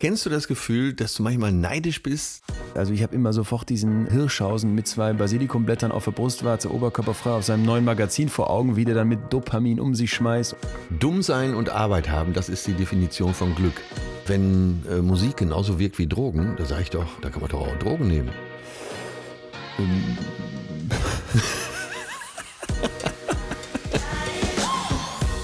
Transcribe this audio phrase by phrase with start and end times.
[0.00, 2.44] Kennst du das Gefühl, dass du manchmal neidisch bist?
[2.76, 7.44] Also ich habe immer sofort diesen Hirschhausen mit zwei Basilikumblättern auf der Brustwarze, oberkörperfrei auf
[7.44, 10.54] seinem neuen Magazin vor Augen, wie der dann mit Dopamin um sich schmeißt.
[11.00, 13.82] Dumm sein und Arbeit haben, das ist die Definition von Glück.
[14.28, 17.62] Wenn äh, Musik genauso wirkt wie Drogen, da sage ich doch, da kann man doch
[17.62, 18.30] auch Drogen nehmen.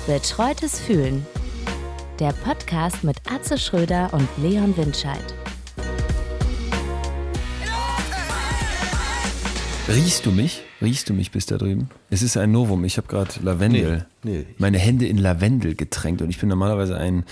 [0.06, 1.26] Betreutes Fühlen.
[2.20, 5.34] Der Podcast mit Atze Schröder und Leon Windscheid.
[9.88, 10.62] Riechst du mich?
[10.80, 11.90] Riechst du mich bis da drüben?
[12.10, 12.84] Es ist ein Novum.
[12.84, 14.46] Ich habe gerade Lavendel, Nee, nee.
[14.58, 17.24] meine Hände in Lavendel getränkt und ich bin normalerweise ein,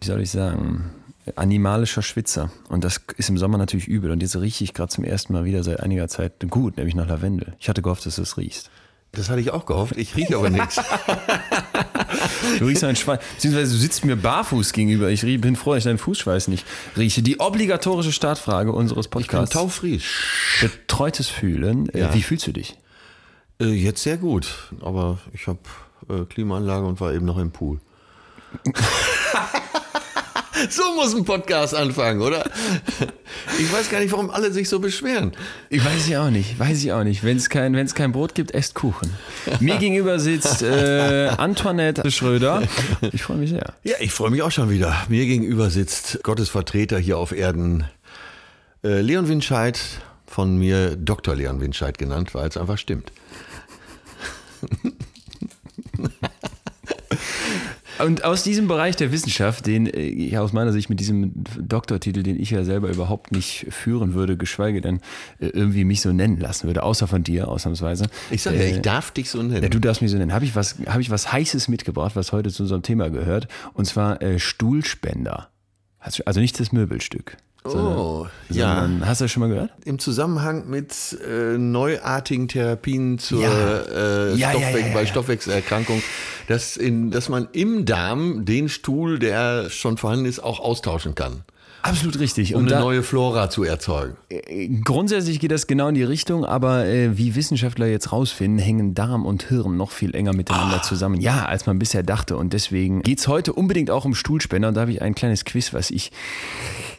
[0.00, 0.90] wie soll ich sagen,
[1.36, 2.50] animalischer Schwitzer.
[2.68, 4.10] Und das ist im Sommer natürlich übel.
[4.10, 7.06] Und jetzt rieche ich gerade zum ersten Mal wieder seit einiger Zeit gut, nämlich nach
[7.08, 7.54] Lavendel.
[7.58, 8.70] Ich hatte gehofft, dass du es riechst.
[9.12, 9.96] Das hatte ich auch gehofft.
[9.96, 10.80] Ich rieche aber nichts.
[12.58, 13.18] Du riechst ein Schwein.
[13.34, 15.10] Beziehungsweise du sitzt mir barfuß gegenüber.
[15.10, 16.64] Ich bin froh, dass ich deinen Fußschweiß nicht
[16.96, 17.22] rieche.
[17.22, 19.54] Die obligatorische Startfrage unseres Ich bin Podcasts.
[19.54, 20.58] taufrisch.
[20.60, 21.88] Betreutes Fühlen.
[21.90, 22.14] Äh, Ja.
[22.14, 22.76] Wie fühlst du dich?
[23.60, 24.46] Äh, jetzt sehr gut,
[24.80, 25.58] aber ich habe
[26.08, 27.78] äh, Klimaanlage und war eben noch im Pool.
[30.68, 32.44] so muss ein Podcast anfangen, oder?
[33.58, 35.32] Ich weiß gar nicht, warum alle sich so beschweren.
[35.68, 37.24] Ich weiß ich auch nicht, weiß ich auch nicht.
[37.24, 39.10] Wenn es kein, wenn's kein Brot gibt, esst Kuchen.
[39.60, 42.62] Mir gegenüber sitzt äh, Antoinette Schröder.
[43.12, 43.74] Ich freue mich sehr.
[43.82, 44.94] Ja, ich freue mich auch schon wieder.
[45.08, 47.84] Mir gegenüber sitzt Gottes Vertreter hier auf Erden,
[48.84, 49.80] äh, Leon Winscheid,
[50.26, 51.34] von mir Dr.
[51.34, 53.10] Leon Winscheid genannt, weil es einfach stimmt.
[58.04, 62.22] Und aus diesem Bereich der Wissenschaft, den äh, ich aus meiner Sicht mit diesem Doktortitel,
[62.22, 64.96] den ich ja selber überhaupt nicht führen würde, geschweige denn
[65.38, 68.06] äh, irgendwie mich so nennen lassen würde, außer von dir ausnahmsweise.
[68.30, 69.62] Ich sage ja, Äh, ich darf dich so nennen.
[69.62, 70.32] Ja, du darfst mich so nennen.
[70.32, 73.48] Habe ich, was, hab ich was Heißes mitgebracht, was heute zu unserem Thema gehört?
[73.74, 75.48] Und zwar äh, Stuhlspender.
[75.98, 77.36] Also nicht das Möbelstück.
[77.64, 78.80] oh, ja.
[78.86, 79.70] Sondern, hast du das schon mal gehört?
[79.84, 83.80] Im Zusammenhang mit äh, neuartigen Therapien zur Ja.
[83.82, 85.06] äh, Ja, ja, Stoffwe ja, ja, bei ja.
[85.06, 86.02] Stoffwechselerkrankung,
[86.50, 91.44] dass, in, dass man im Darm den Stuhl, der schon vorhanden ist, auch austauschen kann,
[91.82, 92.54] Absolut richtig.
[92.54, 94.16] um Und eine da, neue Flora zu erzeugen.
[94.84, 99.24] grundsätzlich geht das genau in die Richtung, aber äh, wie Wissenschaftler jetzt rausfinden, hängen Darm
[99.24, 101.20] und Hirn noch viel enger miteinander zusammen.
[101.20, 102.36] Ja, als man bisher dachte.
[102.36, 104.68] Und deswegen geht es heute unbedingt auch um Stuhlspender.
[104.68, 106.12] Und da habe ich ein kleines Quiz, was ich.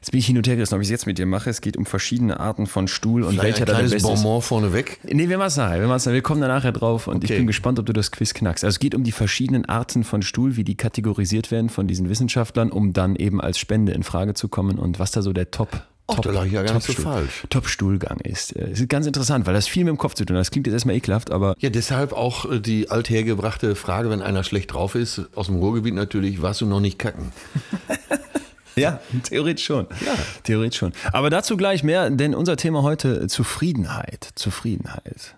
[0.02, 1.48] Jetzt bin ich hin und her gerissen, ob ich es jetzt mit dir mache.
[1.52, 4.04] Es geht um verschiedene Arten von Stuhl und Vielleicht welcher ein da der beste ist.
[4.04, 5.00] Bonbon vorneweg.
[5.04, 5.80] Nee, wir machen es nachher.
[5.80, 6.16] Wir, machen's nachher.
[6.16, 7.38] wir kommen da nachher drauf und ich Okay.
[7.38, 8.64] bin gespannt, ob du das Quiz knackst.
[8.64, 12.10] Also es geht um die verschiedenen Arten von Stuhl, wie die kategorisiert werden von diesen
[12.10, 15.52] Wissenschaftlern, um dann eben als Spende in Frage zu kommen und was da so der
[15.52, 15.70] Top,
[16.08, 17.44] Ach, Top, da lag ich ja gar nicht so falsch.
[17.52, 18.56] Top-Stuhlgang ist.
[18.56, 20.42] Äh, Es ist ganz interessant, weil das viel mit dem Kopf zu tun hat.
[20.42, 24.44] Das klingt jetzt erstmal ekelhaft, aber Ja, deshalb auch äh, die althergebrachte Frage, wenn einer
[24.44, 27.32] schlecht drauf ist, aus dem Ruhrgebiet natürlich, warst du noch nicht kacken?
[28.76, 29.88] ja, theoretisch schon.
[30.06, 30.14] Ja.
[30.44, 30.94] Theoretisch schon.
[31.12, 34.30] Aber dazu gleich mehr, denn unser Thema heute Zufriedenheit.
[34.36, 35.36] Zufriedenheit.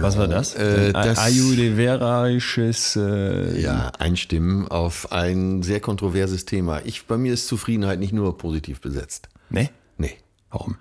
[0.00, 0.54] Was war das?
[0.54, 6.80] Äh, das Ayurvedisches äh, ja, einstimmen auf ein sehr kontroverses Thema.
[6.84, 9.28] Ich, bei mir ist Zufriedenheit nicht nur positiv besetzt.
[9.50, 9.70] Ne?
[9.98, 10.16] Nee.
[10.50, 10.76] Warum?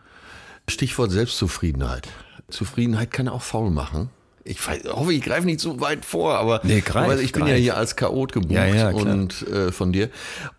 [0.68, 2.08] Stichwort Selbstzufriedenheit.
[2.50, 4.10] Zufriedenheit kann auch faul machen.
[4.50, 7.52] Ich hoffe, ich greife nicht zu weit vor, aber, Nee, greif, aber ich bin greif.
[7.52, 10.10] ja hier als Chaot gebucht Ja, ja, und äh, von dir.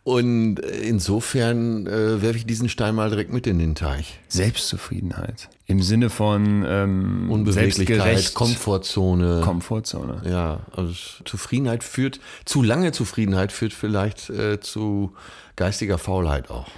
[0.04, 4.20] Und äh, insofern äh, werfe ich diesen Stein mal direkt mit in den Teich.
[4.28, 5.48] Selbstzufriedenheit.
[5.66, 8.34] Im Sinne von ähm, Unbeweglichkeit.
[8.34, 9.40] Komfortzone.
[9.42, 10.22] Komfortzone.
[10.24, 10.92] Ja, also
[11.24, 15.14] Zufriedenheit führt, zu lange Zufriedenheit führt vielleicht äh, zu
[15.56, 16.68] geistiger Faulheit auch.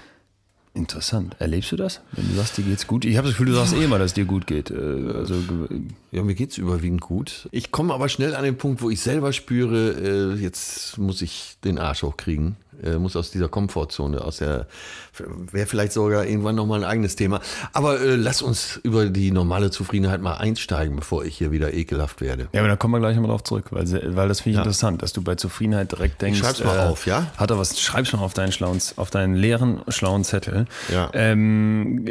[0.75, 1.37] Interessant.
[1.39, 2.01] Erlebst du das?
[2.13, 3.05] Wenn du sagst, dir geht's gut?
[3.05, 4.71] Ich habe das Gefühl, du sagst eh immer, dass es dir gut geht.
[4.71, 4.75] Äh,
[5.15, 5.81] Also ge-
[6.13, 7.49] Ja, mir geht's überwiegend gut.
[7.53, 11.57] Ich komme aber schnell an den Punkt, wo ich selber spüre, äh, jetzt muss ich
[11.65, 14.67] den Arsch hochkriegen, äh, muss aus dieser Komfortzone, aus der,
[15.53, 17.41] wäre vielleicht sogar irgendwann nochmal ein eigenes Thema.
[17.75, 22.21] Aber äh, lass uns über die normale Zufriedenheit mal einsteigen, bevor ich hier wieder ekelhaft
[22.23, 22.49] werde.
[22.53, 24.63] ja, aber da kommen wir gleich nochmal drauf zurück, weil, weil das finde ich Ja.
[24.63, 26.41] interessant, dass du bei Zufriedenheit direkt denkst.
[26.41, 27.27] äh, schreib's mal auf, ja?
[27.37, 27.79] Hat er was?
[27.81, 30.62] Schreib's noch auf deinen schlauen, auf deinen leeren schlauen Zettel.
[30.93, 31.11] Ja.
[31.13, 32.05] Ähm,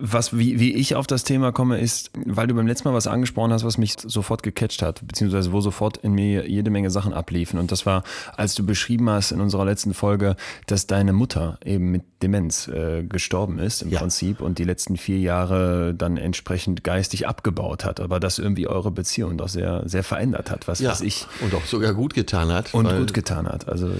[0.00, 3.06] was, wie, wie ich auf das Thema komme, ist, weil du beim letzten Mal was
[3.06, 7.12] angesprochen hast, was mich sofort gecatcht hat, beziehungsweise wo sofort in mir jede Menge Sachen
[7.12, 7.58] abliefen.
[7.58, 8.04] Und das war,
[8.36, 10.36] als du beschrieben hast in unserer letzten Folge,
[10.66, 13.98] dass deine Mutter eben mit Demenz äh, gestorben ist im Ja.
[13.98, 18.90] Prinzip und die letzten vier Jahre dann entsprechend geistig abgebaut hat, aber dass irgendwie eure
[18.90, 22.72] Beziehung doch sehr, sehr verändert hat, was, was ich und auch sogar gut getan hat.
[22.74, 23.68] und gut getan hat.
[23.68, 23.90] Also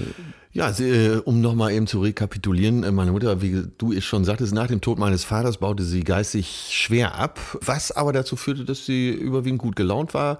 [0.53, 4.25] Ja, sie, äh, um nochmal eben zu rekapitulieren, äh, meine Mutter, wie du es schon
[4.25, 8.65] sagtest, nach dem Tod meines Vaters baute sie geistig schwer ab, was aber dazu führte,
[8.65, 10.39] dass sie überwiegend gut gelaunt war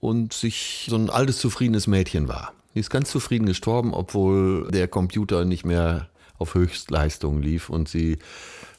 [0.00, 2.52] und sich so ein altes, zufriedenes Mädchen war.
[2.74, 6.08] Die ist ganz zufrieden gestorben, obwohl der Computer nicht mehr
[6.38, 8.18] auf Höchstleistung lief und sie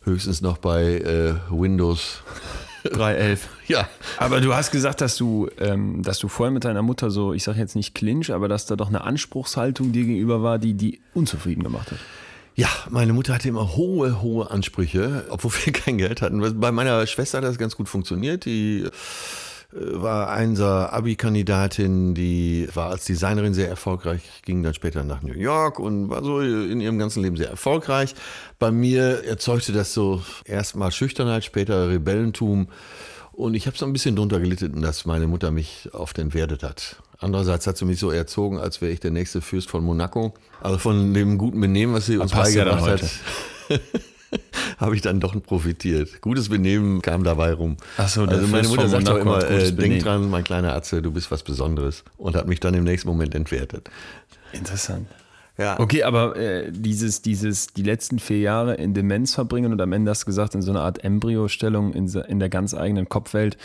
[0.03, 2.23] höchstens noch bei äh, Windows
[2.85, 3.39] 3.11.
[3.67, 3.87] Ja.
[4.17, 7.43] Aber du hast gesagt, dass du, ähm, dass du vorher mit deiner Mutter so, ich
[7.43, 11.01] sage jetzt nicht Clinch, aber dass da doch eine Anspruchshaltung dir gegenüber war, die die
[11.13, 11.99] unzufrieden gemacht hat.
[12.55, 16.59] Ja, meine Mutter hatte immer hohe, hohe Ansprüche, obwohl wir kein Geld hatten.
[16.59, 18.45] Bei meiner Schwester hat das ganz gut funktioniert.
[18.45, 18.87] Die
[19.75, 25.79] war Einser Abi-Kandidatin, die war als Designerin sehr erfolgreich, ging dann später nach New York
[25.79, 28.13] und war so in ihrem ganzen Leben sehr erfolgreich.
[28.59, 32.67] Bei mir erzeugte das so erstmal Schüchternheit, später Rebellentum.
[33.31, 36.97] Und ich habe so ein bisschen drunter gelitten, dass meine Mutter mich oft entwertet hat.
[37.17, 40.35] Andererseits hat sie mich so erzogen, als wäre ich der nächste Fürst von Monaco.
[40.61, 43.01] Also von dem guten Benehmen, was sie uns beigebracht hat.
[44.77, 46.21] habe ich dann doch profitiert.
[46.21, 47.77] Gutes Benehmen kam dabei rum.
[47.97, 51.11] Ach so, also meine Mutter sagt auch immer, äh, denk dran, mein kleiner Atze, du
[51.11, 52.03] bist was Besonderes.
[52.17, 53.89] Und hat mich dann im nächsten Moment entwertet.
[54.51, 55.07] Interessant.
[55.57, 55.79] Ja.
[55.79, 60.09] Okay, aber äh, dieses, dieses, die letzten vier Jahre in Demenz verbringen und am Ende
[60.09, 63.57] hast du gesagt, in so einer Art Embryostellung in, in der ganz eigenen Kopfwelt,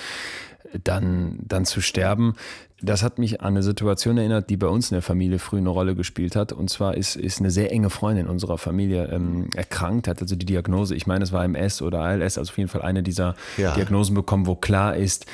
[0.84, 2.34] dann, dann zu sterben,
[2.80, 5.68] das hat mich an eine Situation erinnert, die bei uns in der Familie früh eine
[5.68, 6.52] Rolle gespielt hat.
[6.52, 10.46] Und zwar ist, ist eine sehr enge Freundin unserer Familie ähm, erkrankt, hat also die
[10.46, 13.74] Diagnose, ich meine, es war MS oder ALS, also auf jeden Fall eine dieser Ja.
[13.74, 15.26] Diagnosen bekommen, wo klar ist,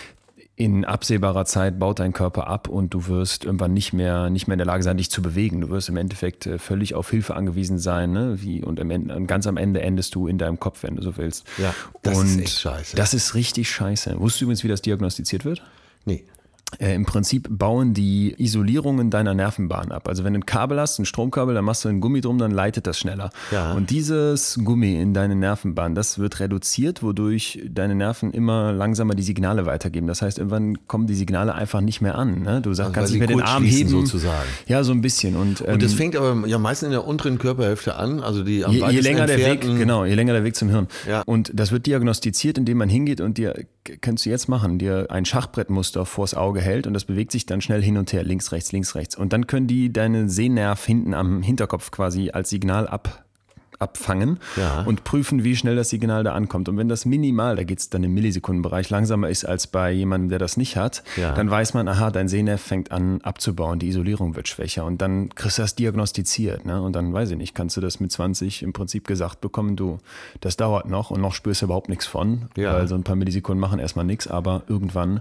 [0.56, 4.54] in absehbarer Zeit baut dein Körper ab und du wirst irgendwann nicht mehr, nicht mehr
[4.54, 5.60] in der Lage sein, dich zu bewegen.
[5.60, 8.12] Du wirst im Endeffekt äh, völlig auf Hilfe angewiesen sein.
[8.12, 8.40] Ne?
[8.40, 11.16] Wie, und am Ende, ganz am Ende endest du in deinem Kopf, wenn du so
[11.16, 11.44] willst.
[11.58, 12.96] Ja, das und ist echt scheiße.
[12.96, 14.18] Das ist richtig scheiße.
[14.20, 15.62] Wusstest du übrigens, wie das diagnostiziert wird?
[16.04, 16.24] Nee.
[16.78, 20.08] Äh, Im Prinzip bauen die Isolierungen deiner Nervenbahn ab.
[20.08, 22.50] Also wenn du ein Kabel hast, ein Stromkabel, dann machst du ein Gummi drum, dann
[22.50, 23.30] leitet das schneller.
[23.50, 23.72] Ja.
[23.72, 29.22] Und dieses Gummi in deine Nervenbahn, das wird reduziert, wodurch deine Nerven immer langsamer die
[29.22, 30.06] Signale weitergeben.
[30.06, 32.42] Das heißt, irgendwann kommen die Signale einfach nicht mehr an.
[32.42, 32.60] Ne?
[32.60, 33.88] Du sagst, Also kannst nicht mehr den Arm heben.
[33.88, 34.48] sozusagen.
[34.66, 35.36] Ja, so ein bisschen.
[35.36, 38.64] Und, ähm, Und das fängt aber ja meistens in der unteren Körperhälfte an, also die
[38.64, 40.88] am je, je länger der Weg, genau, je länger der Weg zum Hirn.
[41.08, 41.22] Ja.
[41.26, 43.64] Und das wird diagnostiziert, indem man hingeht und dir,
[44.00, 47.60] kannst du jetzt machen, dir ein Schachbrettmuster vors Auge hält und das bewegt sich dann
[47.60, 49.16] schnell hin und her, links, rechts, links, rechts.
[49.16, 53.23] Und dann können die deinen Sehnerv hinten am Hinterkopf quasi als Signal ab,
[53.78, 54.82] abfangen Ja.
[54.82, 56.68] und prüfen, wie schnell das Signal da ankommt.
[56.68, 60.28] Und wenn das minimal, da geht es dann im Millisekundenbereich, langsamer ist als bei jemandem,
[60.30, 61.32] der das nicht hat, Ja.
[61.32, 65.28] dann weiß man, aha, dein Sehnerv fängt an abzubauen, die Isolierung wird schwächer und dann
[65.34, 66.64] kriegst du das diagnostiziert.
[66.66, 66.80] Ne?
[66.82, 69.98] Und dann, weiß ich nicht, kannst du das mit 20 im Prinzip gesagt bekommen, du,
[70.40, 72.74] das dauert noch und noch spürst du überhaupt nichts von, Ja.
[72.74, 75.20] weil so ein paar Millisekunden machen erstmal nichts, aber irgendwann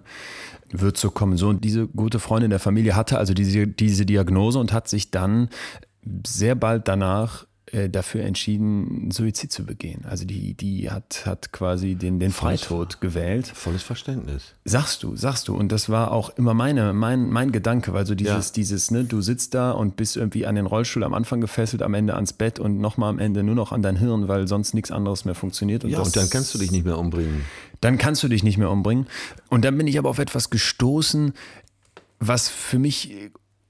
[0.71, 1.37] wird so kommen.
[1.37, 5.11] So, und diese gute Freundin der Familie hatte also diese, diese Diagnose und hat sich
[5.11, 5.49] dann
[6.25, 7.45] sehr bald danach
[7.89, 10.05] dafür entschieden, Suizid zu begehen.
[10.05, 13.47] Also die, die hat, hat quasi den, den Freitod gewählt.
[13.47, 14.53] Volles Verständnis.
[14.63, 15.55] Sagst du, sagst du.
[15.55, 18.53] Und das war auch immer meine, mein, mein Gedanke, weil so dieses, Ja.
[18.55, 21.93] dieses, ne, du sitzt da und bist irgendwie an den Rollstuhl am Anfang gefesselt, am
[21.95, 24.91] Ende ans Bett und nochmal am Ende nur noch an dein Hirn, weil sonst nichts
[24.91, 25.83] anderes mehr funktioniert.
[25.83, 27.41] Und Ja, das, und dann kannst du dich nicht mehr umbringen.
[27.81, 29.07] dann kannst du dich nicht mehr umbringen.
[29.49, 31.33] Und dann bin ich aber auf etwas gestoßen,
[32.19, 33.13] was für mich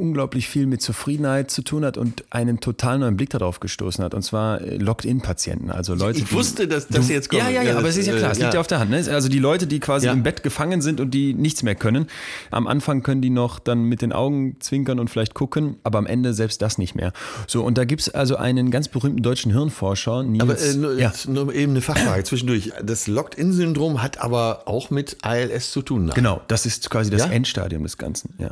[0.04, 4.14] unglaublich viel mit Zufriedenheit zu tun hat und einen total neuen Blick darauf gestoßen hat.
[4.14, 5.72] Und zwar äh, Locked-In-Patienten.
[5.72, 7.42] Also Leute, Ich wusste, dass das jetzt kommt.
[7.42, 8.92] Ja, ja, ja, aber es ist ja klar, es äh, liegt ja auf der Hand.
[8.92, 8.98] Ne?
[9.10, 10.12] Also die Leute, die quasi Ja.
[10.14, 12.08] im Bett gefangen sind und die nichts mehr können.
[12.52, 16.06] Am Anfang können die noch dann mit den Augen zwinkern und vielleicht gucken, aber am
[16.06, 17.14] Ende selbst das nicht mehr.
[17.48, 20.42] So, und da gibt es also einen ganz berühmten deutschen Hirnforscher, Nils.
[20.44, 21.14] Aber äh, nur, ja.
[21.28, 22.72] nur eben eine Fachfrage zwischendurch.
[22.84, 26.06] Das Locked-In-Syndrom hat aber auch mit ALS zu tun.
[26.06, 26.12] ne?
[26.14, 27.32] Genau, das ist quasi das Ja?
[27.32, 28.34] Endstadium des Ganzen.
[28.38, 28.50] Ja.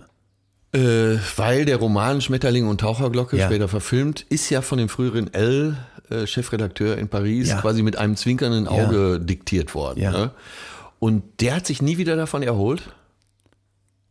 [0.73, 3.47] Äh, weil der Roman Schmetterling und Taucherglocke, Ja.
[3.47, 5.75] später verfilmt, ist ja von dem früheren L,
[6.09, 7.59] äh, Chefredakteur in Paris, Ja.
[7.59, 9.99] quasi mit einem zwinkernden Auge diktiert worden.
[10.01, 10.11] Ja.
[10.11, 10.31] Ne?
[10.99, 12.83] Und der hat sich nie wieder davon erholt.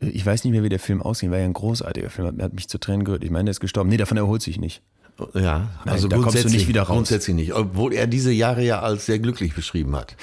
[0.00, 1.30] Ich weiß nicht mehr, wie der Film ausging.
[1.30, 2.26] War ja ein großartiger Film.
[2.28, 3.22] Hat, hat mich zu Tränen gerührt.
[3.24, 3.88] Ich meine, der ist gestorben.
[3.90, 4.82] Nee, davon erholt sich nicht.
[5.34, 6.94] Ja, also da kommst du nicht wieder raus.
[6.96, 10.16] Grundsätzlich nicht, obwohl er diese Jahre ja als sehr glücklich beschrieben hat.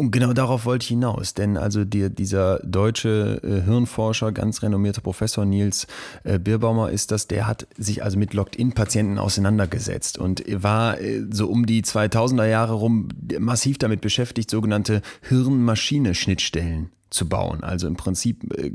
[0.00, 5.02] Und genau darauf wollte ich hinaus, denn also die, dieser deutsche äh, Hirnforscher, ganz renommierter
[5.02, 5.86] Professor Nils
[6.24, 11.48] äh, Birbaumer ist das, der hat sich also mit Locked-In-Patienten auseinandergesetzt und war äh, so
[11.48, 17.62] um die 2000er Jahre rum massiv damit beschäftigt, sogenannte Hirn-Maschine-Schnittstellen zu bauen.
[17.62, 18.70] Also im Prinzip äh,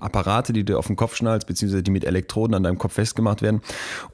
[0.00, 3.42] Apparate, die du auf den Kopf schnallst, beziehungsweise die mit Elektroden an deinem Kopf festgemacht
[3.42, 3.60] werden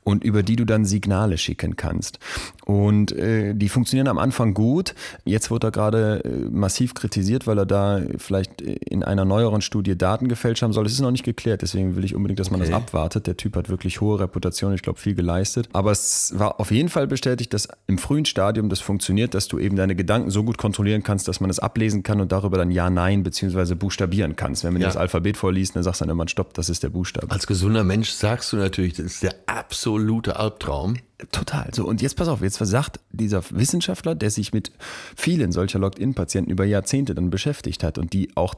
[0.04, 2.18] und über die du dann Signale schicken kannst.
[2.64, 4.94] Und äh, die funktionieren am Anfang gut.
[5.24, 9.96] Jetzt wird er gerade äh, massiv kritisiert, weil er da vielleicht in einer neueren Studie
[9.98, 10.86] Daten gefälscht haben soll.
[10.86, 12.70] Es ist noch nicht geklärt, deswegen will ich unbedingt, dass man Okay.
[12.70, 13.26] das abwartet.
[13.26, 15.68] Der Typ hat wirklich hohe Reputation, ich glaube, viel geleistet.
[15.72, 19.58] Aber es war auf jeden Fall bestätigt, dass im frühen Stadium das funktioniert, dass du
[19.58, 22.70] eben deine Gedanken so gut kontrollieren kannst, dass man es ablesen kann und darüber dann
[22.70, 24.64] Ja, Nein, beziehungsweise teilweise buchstabieren kannst.
[24.64, 24.88] Wenn man Ja.
[24.88, 27.30] das Alphabet vorliest, dann sagst du dann immer, stopp, das ist der Buchstabe.
[27.30, 30.96] Als gesunder Mensch sagst du natürlich, das ist der absolute Albtraum.
[31.32, 31.72] Total.
[31.72, 34.72] So, und jetzt pass auf, jetzt sagt dieser Wissenschaftler, der sich mit
[35.16, 38.54] vielen solcher Locked-In-Patienten über Jahrzehnte dann beschäftigt hat und die auch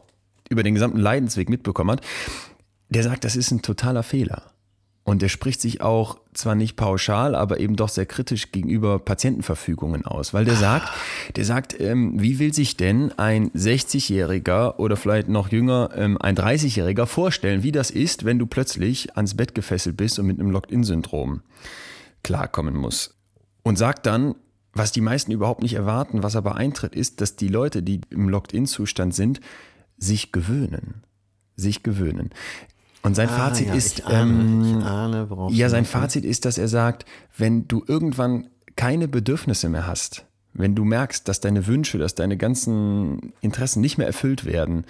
[0.48, 2.00] über den gesamten Leidensweg mitbekommen hat,
[2.88, 4.42] der sagt, das ist ein totaler Fehler.
[5.06, 10.04] Und der spricht sich auch zwar nicht pauschal, aber eben doch sehr kritisch gegenüber Patientenverfügungen
[10.04, 10.88] aus, weil der sagt,
[11.36, 16.34] der sagt, ähm, wie will sich denn ein 60-Jähriger oder vielleicht noch jünger ähm, ein
[16.34, 20.50] 30-Jähriger vorstellen, wie das ist, wenn du plötzlich ans Bett gefesselt bist und mit einem
[20.50, 21.42] Locked-In-Syndrom
[22.24, 23.14] klarkommen muss.
[23.62, 24.34] Und sagt dann,
[24.72, 28.28] was die meisten überhaupt nicht erwarten, was aber eintritt, ist, dass die Leute, die im
[28.28, 29.40] Locked-In-Zustand sind,
[29.98, 31.04] sich gewöhnen.
[31.54, 32.30] Sich gewöhnen.
[33.06, 36.44] Und sein Fazit Ah, ja, ist, ich ahne, ähm, ich ahne, ja, sein Fazit ist,
[36.44, 37.04] dass er sagt,
[37.38, 42.36] wenn du irgendwann keine Bedürfnisse mehr hast, wenn du merkst, dass deine Wünsche, dass deine
[42.36, 44.86] ganzen Interessen nicht mehr erfüllt werden,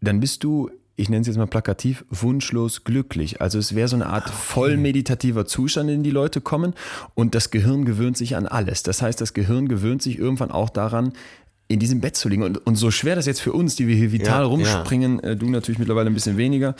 [0.00, 3.42] dann bist du, ich nenne es jetzt mal plakativ, wunschlos glücklich.
[3.42, 6.72] Also es wäre so eine Art voll meditativer Zustand, in den die Leute kommen
[7.14, 8.82] und das Gehirn gewöhnt sich an alles.
[8.82, 11.12] Das heißt, das Gehirn gewöhnt sich irgendwann auch daran,
[11.68, 12.42] in diesem Bett zu liegen.
[12.42, 15.36] Und, und so schwer das jetzt für uns, die wir hier vital Ja, rumspringen, äh,
[15.36, 16.74] du natürlich mittlerweile ein bisschen weniger,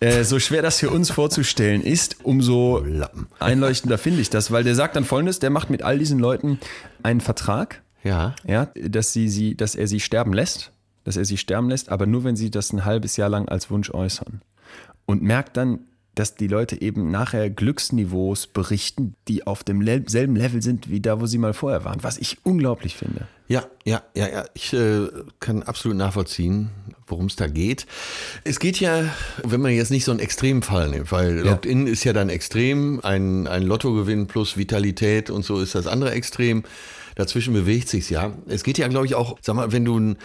[0.00, 3.26] äh, so schwer das für uns vorzustellen ist, umso Lappen.
[3.40, 6.58] einleuchtender finde ich das, weil der sagt dann folgendes, der macht mit all diesen Leuten
[7.02, 8.34] einen Vertrag, Ja.
[8.46, 10.72] ja, dass, sie, sie, dass er sie sterben lässt,
[11.04, 13.70] dass er sie sterben lässt, aber nur wenn sie das ein halbes Jahr lang als
[13.70, 14.40] Wunsch äußern.
[15.04, 15.80] Und merkt dann,
[16.14, 21.26] dass die Leute eben nachher Glücksniveaus berichten, die auf demselben Level sind wie da, wo
[21.26, 23.26] sie mal vorher waren, was ich unglaublich finde.
[23.48, 24.44] Ja, ja, ja, ja.
[24.54, 25.08] Ich äh,
[25.40, 26.70] kann absolut nachvollziehen,
[27.06, 27.86] worum es da geht.
[28.44, 29.04] Es geht ja,
[29.44, 31.52] wenn man jetzt nicht so einen Extremfall nimmt, weil Ja.
[31.52, 36.12] Locked-In ist ja dann extrem, ein, ein Lottogewinn plus Vitalität und so ist das andere
[36.12, 36.62] Extrem.
[37.14, 38.32] Dazwischen bewegt sich's ja.
[38.46, 40.16] Es geht ja, glaube ich, auch, sag mal, wenn du ein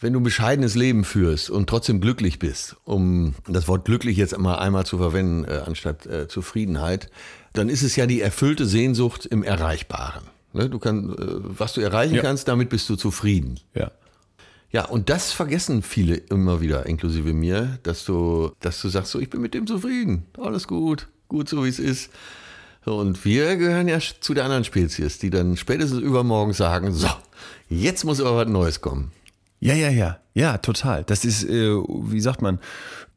[0.00, 4.32] wenn du ein bescheidenes Leben führst und trotzdem glücklich bist, um das Wort glücklich jetzt
[4.34, 7.10] immer einmal zu verwenden äh, anstatt äh, Zufriedenheit,
[7.54, 10.24] dann ist es ja die erfüllte Sehnsucht im Erreichbaren.
[10.52, 10.68] Ne?
[10.68, 12.22] Du kannst, äh, was du erreichen Ja.
[12.22, 13.58] kannst, damit bist du zufrieden.
[13.74, 13.90] Ja.
[14.72, 19.20] Ja, und das vergessen viele immer wieder, inklusive mir, dass du, dass du sagst, so,
[19.20, 22.10] ich bin mit dem zufrieden, alles gut, gut so wie es ist.
[22.84, 27.08] Und wir gehören ja zu der anderen Spezies, die dann spätestens übermorgen sagen, so,
[27.68, 29.12] jetzt muss aber was Neues kommen.
[29.60, 30.18] Ja, ja, ja.
[30.34, 31.04] Ja, total.
[31.04, 32.58] Das ist, äh, wie sagt man,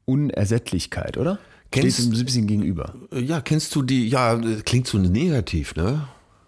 [0.06, 1.38] Unersättlichkeit, oder?
[1.72, 2.94] Kennst- Steht ein bisschen gegenüber.
[3.14, 6.08] Äh, Ja, kennst du die, ja, das klingt so negativ, ne?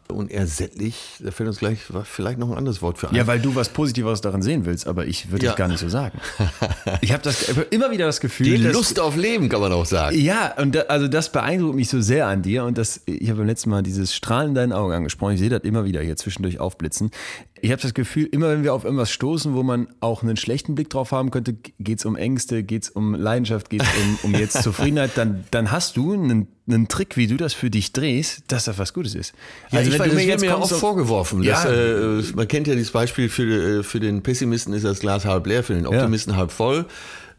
[0.09, 3.15] Unersättlich, da fällt uns gleich vielleicht noch ein anderes Wort für ein.
[3.15, 5.51] Ja, weil du was Positives darin sehen willst, aber ich würde Ja.
[5.51, 6.19] das gar nicht so sagen.
[7.01, 9.85] Ich habe hab immer wieder das Gefühl, die dass, Lust auf Leben kann man auch
[9.85, 10.19] sagen.
[10.19, 13.37] Ja, und da, also das beeindruckt mich so sehr an dir und das, ich habe
[13.39, 15.33] beim letzten Mal dieses Strahlen in deinen Augen angesprochen.
[15.35, 17.11] Ich sehe das immer wieder hier zwischendurch aufblitzen.
[17.63, 20.73] Ich habe das Gefühl, immer wenn wir auf irgendwas stoßen, wo man auch einen schlechten
[20.73, 23.87] Blick drauf haben könnte, geht es um Ängste, geht es um Leidenschaft, geht es
[24.23, 27.69] um, um jetzt Zufriedenheit, dann, dann hast du einen, einen Trick, wie du das für
[27.69, 29.33] dich drehst, dass das was Gutes ist.
[29.69, 31.43] Ja, ich weiß, das wird mir auch kommst, so- vorgeworfen.
[31.43, 31.63] Ja.
[31.63, 35.25] Dass, äh, man kennt ja dieses Beispiel, für, äh, für den Pessimisten ist das Glas
[35.25, 36.85] halb leer, für den Optimisten halb voll.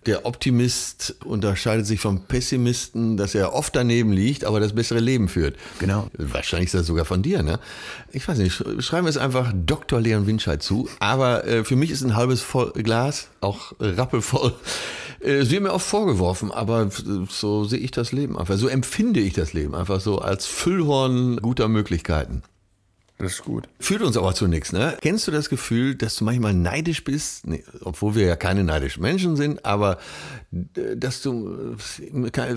[0.06, 5.28] Der Optimist unterscheidet sich vom Pessimisten, dass er oft daneben liegt, aber das bessere Leben
[5.28, 5.54] führt.
[5.78, 6.08] Genau.
[6.18, 7.60] Wahrscheinlich ist das sogar von dir, ne?
[8.10, 10.00] Ich weiß nicht, sch- schreiben wir es einfach Dr.
[10.00, 10.88] Leon Winscheid zu.
[10.98, 14.54] Aber äh, für mich ist ein halbes voll Glas auch rappelvoll.
[15.20, 16.90] Äh, Es wird mir oft vorgeworfen, aber
[17.30, 18.56] so sehe ich das Leben einfach.
[18.56, 22.42] So empfinde ich das Leben einfach so als Füllhorn guter Möglichkeiten.
[23.22, 23.68] Das ist gut.
[23.78, 24.96] Führt uns aber zu nichts, ne?
[25.00, 27.46] Kennst du das Gefühl, dass du manchmal neidisch bist?
[27.46, 29.98] Nee, obwohl wir ja keine neidischen Menschen sind, aber
[30.52, 31.76] äh, dass du,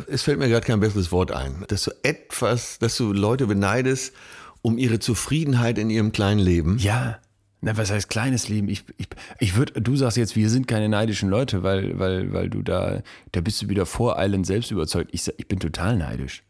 [0.07, 4.15] es fällt mir gerade kein besseres Wort ein, dass du etwas, dass du Leute beneidest
[4.63, 6.79] um ihre Zufriedenheit in ihrem kleinen Leben.
[6.79, 7.19] Ja.
[7.61, 8.67] Na, was heißt kleines Leben?
[8.67, 9.07] Ich, ich,
[9.39, 13.03] ich würde, du sagst jetzt, wir sind keine neidischen Leute, weil, weil, weil du da,
[13.33, 15.11] da bist du wieder voreilend selbst überzeugt.
[15.13, 16.41] Ich, ich bin total neidisch.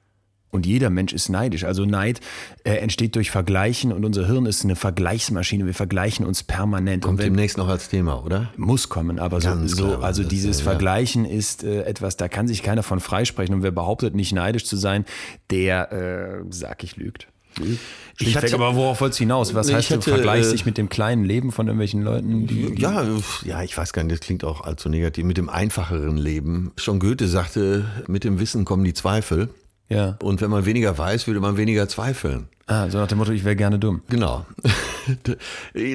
[0.55, 1.65] Und jeder Mensch ist neidisch.
[1.65, 2.21] Also Neid
[2.63, 5.65] äh, entsteht durch Vergleichen und unser Hirn ist eine Vergleichsmaschine.
[5.65, 7.03] Wir vergleichen uns permanent.
[7.03, 8.51] Kommt und wenn, demnächst noch als Thema, oder?
[8.57, 10.63] muss kommen, aber so, Ganz so klar, also dieses ja.
[10.63, 13.53] Vergleichen ist äh, etwas, da kann sich keiner von freisprechen.
[13.53, 15.05] Und wer behauptet, nicht neidisch zu sein,
[15.51, 17.27] der, äh, sag ich, lügt.
[17.57, 17.79] Ich
[18.17, 19.53] Schlichtweg, hatte- aber worauf wolltest du hinaus?
[19.53, 22.47] Was heißt, ich du hatte, vergleichst äh, dich mit dem kleinen Leben von irgendwelchen Leuten?
[22.47, 23.05] Die, Ja,
[23.45, 25.23] ja, ich weiß gar nicht, das klingt auch allzu negativ.
[25.25, 26.71] Mit dem einfacheren Leben.
[26.77, 29.49] Schon Goethe sagte, mit dem Wissen kommen die Zweifel.
[29.89, 30.17] Ja.
[30.21, 32.47] Und wenn man weniger weiß, würde man weniger zweifeln.
[32.67, 34.01] Ah, so nach dem Motto, ich wäre gerne dumm.
[34.09, 34.45] Genau.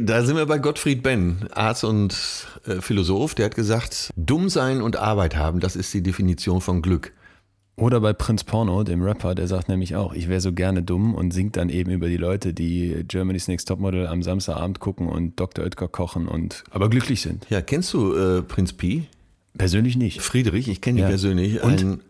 [0.03, 2.15] Da sind wir bei Gottfried Benn, Arzt und
[2.67, 3.35] äh, Philosoph.
[3.35, 7.13] Der hat gesagt, dumm sein und Arbeit haben, das ist die Definition von Glück.
[7.77, 11.15] Oder bei Prinz Porno, dem Rapper, der sagt nämlich auch, ich wäre so gerne dumm
[11.15, 15.41] und singt dann eben über die Leute, die Germany's Next Topmodel am Samstagabend gucken und
[15.41, 15.65] Dr.
[15.65, 17.47] Oetker kochen und aber glücklich sind.
[17.49, 19.07] Ja, kennst du äh, Prinz Pi?
[19.57, 20.21] Persönlich nicht.
[20.21, 21.09] Friedrich, ich kenne ihn Ja.
[21.09, 21.63] persönlich.
[21.63, 21.81] Und?
[21.81, 22.01] Ein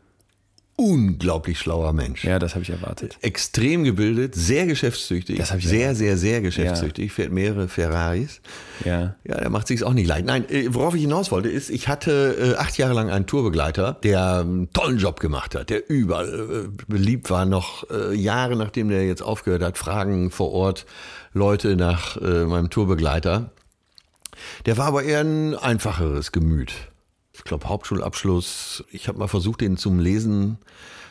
[0.81, 2.25] unglaublich schlauer Mensch.
[2.25, 3.19] Ja, das habe ich erwartet.
[3.21, 5.37] Extrem gebildet, sehr geschäftstüchtig.
[5.37, 5.95] Das hab ich sehr, ja.
[5.95, 7.13] sehr, sehr geschäftstüchtig.
[7.13, 8.41] Fährt mehrere Ferraris.
[8.87, 9.15] Ja.
[9.25, 10.25] Ja, der macht sich's auch nicht leicht.
[10.25, 13.99] Nein, äh, worauf ich hinaus wollte, ist, ich hatte äh, acht Jahre lang einen Tourbegleiter,
[14.03, 19.07] der einen tollen Job gemacht hat, der überall äh, beliebt war, noch Jahre nachdem der
[19.07, 20.87] jetzt aufgehört hat, fragen vor Ort
[21.33, 23.51] Leute nach meinem Tourbegleiter.
[24.67, 26.90] Der war aber eher ein einfacheres Gemüt.
[27.41, 28.85] Ich glaube, Hauptschulabschluss.
[28.93, 30.59] Ich habe mal versucht, den zum Lesen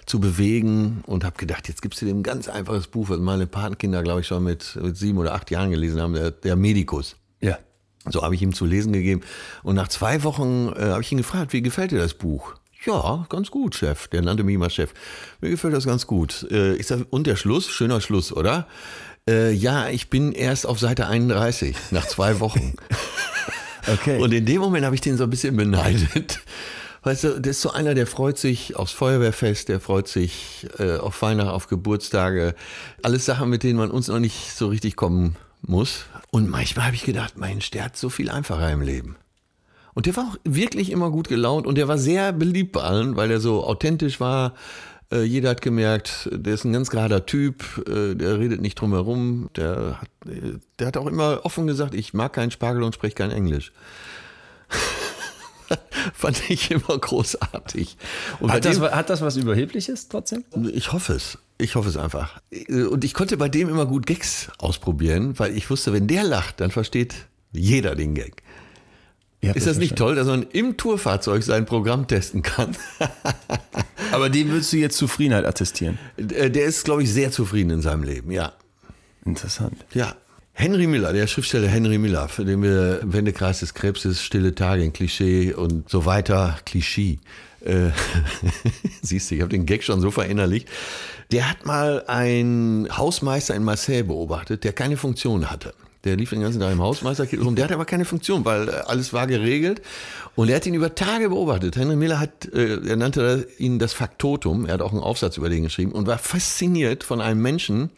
[0.05, 3.47] zu bewegen und habe gedacht, jetzt gibst du dem ein ganz einfaches Buch, was meine
[3.47, 7.15] Patenkinder, glaube ich, schon mit, mit sieben oder acht Jahren gelesen haben, der, der Medikus.
[7.41, 7.57] Ja.
[8.07, 9.21] So habe ich ihm zu lesen gegeben.
[9.63, 12.55] Und nach zwei Wochen äh, habe ich ihn gefragt, wie gefällt dir das Buch?
[12.85, 14.07] Ja, ganz gut, Chef.
[14.07, 14.93] Der nannte mich immer Chef.
[15.41, 16.47] Mir gefällt das ganz gut.
[16.51, 17.67] Äh, ich sag, und der Schluss?
[17.69, 18.67] Schöner Schluss, oder?
[19.27, 22.75] Äh, ja, ich bin erst auf Seite 31, nach zwei Wochen.
[23.87, 24.21] Okay.
[24.21, 26.39] Und in dem Moment habe ich den so ein bisschen beneidet.
[27.03, 30.97] Weißt du, das ist so einer, der freut sich aufs Feuerwehrfest, der freut sich äh,
[30.97, 32.55] auf Weihnachten, auf Geburtstage.
[33.03, 36.05] Alles Sachen, mit denen man uns noch nicht so richtig kommen muss.
[36.31, 39.15] Und manchmal habe ich gedacht, Mensch, der hat so viel einfacher im Leben.
[39.93, 43.15] Und der war auch wirklich immer gut gelaunt und der war sehr beliebt bei allen,
[43.15, 44.53] weil er so authentisch war.
[45.11, 48.93] Äh, jeder hat gemerkt, der ist ein ganz gerader Typ, äh, der redet nicht drum
[48.93, 49.49] herum.
[49.55, 53.15] Der hat, äh, der hat auch immer offen gesagt, ich mag keinen Spargel und spreche
[53.15, 53.71] kein Englisch.
[56.13, 57.97] Fand ich immer großartig.
[58.39, 60.43] Und Hat das, dem- hat das was Überhebliches trotzdem?
[60.73, 61.37] ich hoffe es.
[61.59, 62.39] Ich hoffe es einfach.
[62.69, 66.61] Und ich konnte bei dem immer gut Gags ausprobieren, weil ich wusste, wenn der lacht,
[66.61, 67.13] dann versteht
[67.51, 68.41] jeder den Gag.
[69.41, 69.95] Ist das nicht verstanden.
[69.95, 72.75] toll, dass man im Tourfahrzeug sein Programm testen kann?
[74.11, 75.97] Aber dem würdest du jetzt Zufriedenheit attestieren.
[76.17, 78.53] Äh, Der ist, glaube ich, sehr zufrieden in seinem Leben, ja.
[79.25, 79.85] Interessant.
[79.93, 80.15] Ja.
[80.53, 84.91] Henry Miller, der Schriftsteller Henry Miller, für den wir Wendekreis des Krebses, Stille Tage, ein
[84.91, 87.19] Klischee und so weiter, Klischee.
[87.61, 87.91] Äh,
[89.01, 90.67] siehst du, ich habe den Gag schon so verinnerlicht.
[91.31, 95.73] Der hat mal einen Hausmeister in Marseille beobachtet, der keine Funktion hatte.
[96.05, 97.55] Der lief den ganzen Tag im Hausmeisterkittel rum.
[97.55, 99.81] Der hatte aber keine Funktion, weil äh, alles war geregelt.
[100.35, 101.75] Und er hat ihn über Tage beobachtet.
[101.75, 104.65] Henry Miller hat, äh, er nannte ihn das Faktotum.
[104.65, 107.89] Er hat auch einen Aufsatz über den geschrieben und war fasziniert von einem Menschen,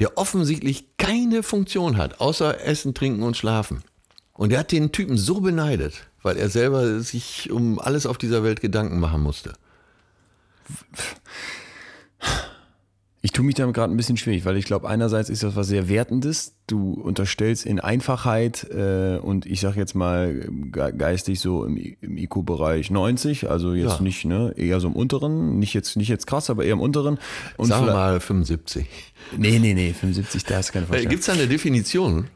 [0.00, 3.84] der offensichtlich keine Funktion hat, außer Essen, Trinken und Schlafen.
[4.32, 8.42] Und er hat den Typen so beneidet, weil er selber sich um alles auf dieser
[8.42, 9.52] Welt Gedanken machen musste.
[13.24, 15.66] Ich tue mich damit gerade ein bisschen schwierig, weil ich glaube, einerseits ist das was
[15.68, 16.56] sehr Wertendes.
[16.66, 22.18] Du unterstellst in Einfachheit äh, und ich sage jetzt mal ge geistig so im, im
[22.18, 24.02] IQ-Bereich 90, also jetzt Ja.
[24.02, 27.18] nicht, ne, eher so im unteren, nicht jetzt, nicht jetzt krass, aber eher im unteren.
[27.56, 28.84] Und Sagen wir mal 75.
[29.38, 31.08] Nee, nee, nee, 75, da du keine Äh, Vorstellung.
[31.08, 32.26] Gibt es da eine Definition?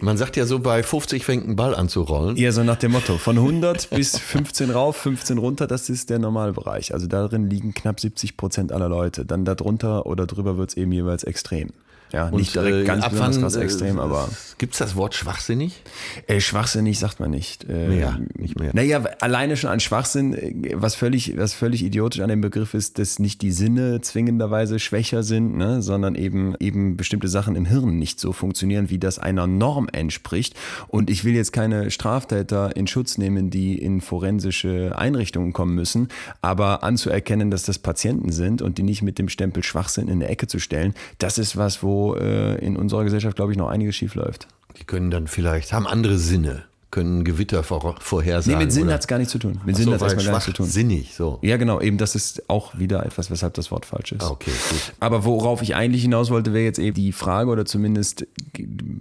[0.00, 2.36] Man sagt ja so, bei 50 fängt ein Ball an zu rollen.
[2.36, 6.18] Eher so nach dem Motto, von 100 bis 15 rauf, 15 runter, das ist der
[6.18, 6.94] Normalbereich.
[6.94, 9.24] Also darin liegen knapp 70 Prozent aller Leute.
[9.24, 11.70] Dann darunter oder drüber wird es eben jeweils extrem.
[12.12, 14.94] Ja, nicht direkt äh, ganz ab besonders wann, krass äh, extrem, aber Gibt es das
[14.96, 15.82] Wort schwachsinnig?
[16.26, 17.64] äh, schwachsinnig sagt man nicht.
[17.68, 18.70] Äh, Mehr, nicht mehr.
[18.74, 22.98] Naja, alleine schon an Schwachsinn, äh, was völlig, was völlig idiotisch an dem Begriff ist,
[22.98, 27.98] dass nicht die Sinne zwingenderweise schwächer sind, ne, sondern eben, eben bestimmte Sachen im Hirn
[27.98, 30.54] nicht so funktionieren, wie das einer Norm entspricht.
[30.88, 36.08] Und ich will jetzt keine Straftäter in Schutz nehmen, die in forensische Einrichtungen kommen müssen,
[36.40, 40.28] aber anzuerkennen, dass das Patienten sind und die nicht mit dem Stempel Schwachsinn in eine
[40.28, 43.96] Ecke zu stellen, das ist was, wo äh, in unserer Gesellschaft, glaube ich, noch einiges
[43.96, 44.48] schief läuft.
[44.78, 48.56] Die können dann vielleicht, haben andere Sinne, können Gewitter vor, vorhersagen.
[48.58, 49.60] Nee, mit Sinn hat es gar nichts zu tun.
[49.64, 50.66] Mit Ach Sinn so, hat es erstmal gar nichts zu tun.
[50.66, 51.38] schwachsinnig, so.
[51.42, 54.22] Ja, genau, eben das ist auch wieder etwas, weshalb das Wort falsch ist.
[54.22, 54.92] Ah, okay, gut.
[55.00, 58.26] Aber worauf ich eigentlich hinaus wollte, wäre jetzt eben die Frage oder zumindest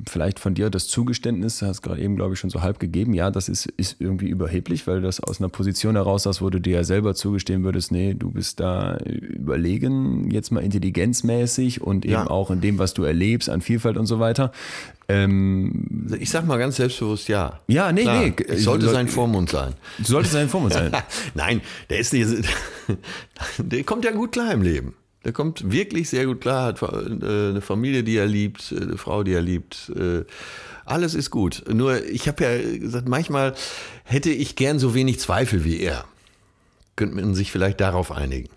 [0.09, 3.13] vielleicht von dir das Zugeständnis, du hast gerade eben, glaube ich, schon so halb gegeben,
[3.13, 6.59] ja, das ist, ist irgendwie überheblich, weil das aus einer Position heraus sagst, wo du
[6.59, 12.13] dir ja selber zugestehen würdest, nee, du bist da überlegen, jetzt mal intelligenzmäßig und eben
[12.13, 12.29] Ja.
[12.29, 14.51] auch in dem, was du erlebst, an Vielfalt und so weiter.
[15.07, 17.59] Ähm, Ich sag mal ganz selbstbewusst ja.
[17.67, 18.35] Ja, nee, Klar, nee.
[18.57, 19.73] Sollte Soll- sein Vormund sein.
[19.97, 20.91] du solltest ein Vormund sein.
[21.33, 22.27] Nein, der ist nicht.
[23.57, 24.95] Der kommt ja gut klar im Leben.
[25.23, 26.87] Der kommt wirklich sehr gut klar, hat äh,
[27.49, 29.91] eine Familie, die er liebt, äh, eine Frau, die er liebt.
[29.95, 30.23] äh,
[30.85, 31.63] Alles ist gut.
[31.71, 33.53] Nur, ich habe ja gesagt, manchmal
[34.03, 36.05] hätte ich gern so wenig Zweifel wie er.
[36.95, 38.49] Könnte man sich vielleicht darauf einigen.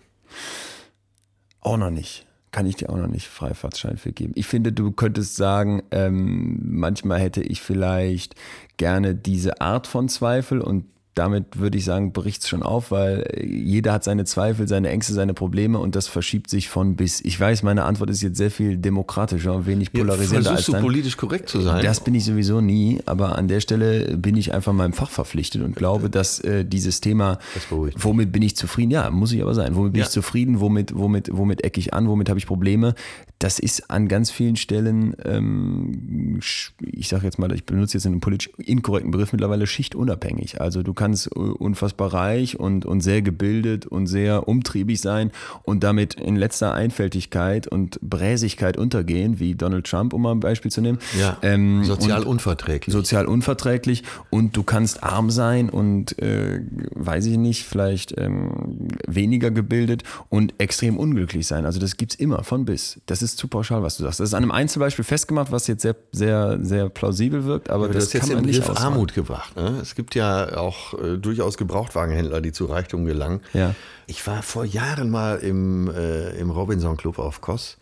[1.61, 2.24] Auch noch nicht.
[2.55, 4.31] Kann ich dir auch noch nicht Freifahrtschein für geben.
[4.37, 8.35] Ich finde, du könntest sagen, ähm, manchmal hätte ich vielleicht
[8.77, 10.85] gerne diese Art von Zweifel und
[11.15, 15.13] damit würde ich sagen, bricht es schon auf, weil jeder hat seine Zweifel, seine Ängste,
[15.13, 17.21] seine Probleme und das verschiebt sich von bis.
[17.21, 20.73] Ich weiß, meine Antwort ist jetzt sehr viel demokratischer und wenig polarisierender ja, als du
[20.73, 20.81] dein.
[20.81, 21.81] politisch korrekt zu sein?
[21.83, 25.61] Das bin ich sowieso nie, aber an der Stelle bin ich einfach meinem Fach verpflichtet
[25.61, 28.91] und glaube, dass äh, dieses Thema, womit bin ich zufrieden?
[28.91, 29.75] Ja, muss ich aber sein.
[29.75, 30.05] Womit bin ja.
[30.05, 30.59] ich zufrieden?
[30.59, 32.09] Womit, womit, womit ecke ich an?
[32.09, 32.93] Womit habe ich Probleme?
[33.39, 36.39] Das ist an ganz vielen Stellen, ähm,
[36.81, 40.59] ich sage jetzt mal, ich benutze jetzt einen politisch inkorrekten Begriff mittlerweile, schichtunabhängig.
[40.59, 45.31] Also du kannst äh, unfassbar reich und, und sehr gebildet und sehr umtriebig sein
[45.63, 50.71] und damit in letzter Einfältigkeit und Bräsigkeit untergehen, wie Donald Trump, um mal ein Beispiel
[50.71, 50.99] zu nehmen.
[51.19, 52.93] Ja, ähm, sozial unverträglich.
[52.93, 56.61] Sozial unverträglich und du kannst arm sein und, äh,
[56.95, 61.65] weiß ich nicht, vielleicht ähm, weniger gebildet und extrem unglücklich sein.
[61.65, 62.99] Also das gibt es immer, von bis.
[63.05, 64.19] Das ist zu pauschal, was du sagst.
[64.19, 67.93] Das ist an einem Einzelbeispiel festgemacht, was jetzt sehr, sehr, sehr plausibel wirkt, aber ja,
[67.93, 69.55] das, das kann jetzt man nicht Begriff Armut gebracht.
[69.55, 69.79] Ne?
[69.81, 73.41] Es gibt ja auch äh, durchaus Gebrauchtwagenhändler, die zu Reichtum gelangen.
[73.53, 73.75] Ja.
[74.07, 77.77] Ich war vor Jahren mal im, äh, im Robinson Club auf Kos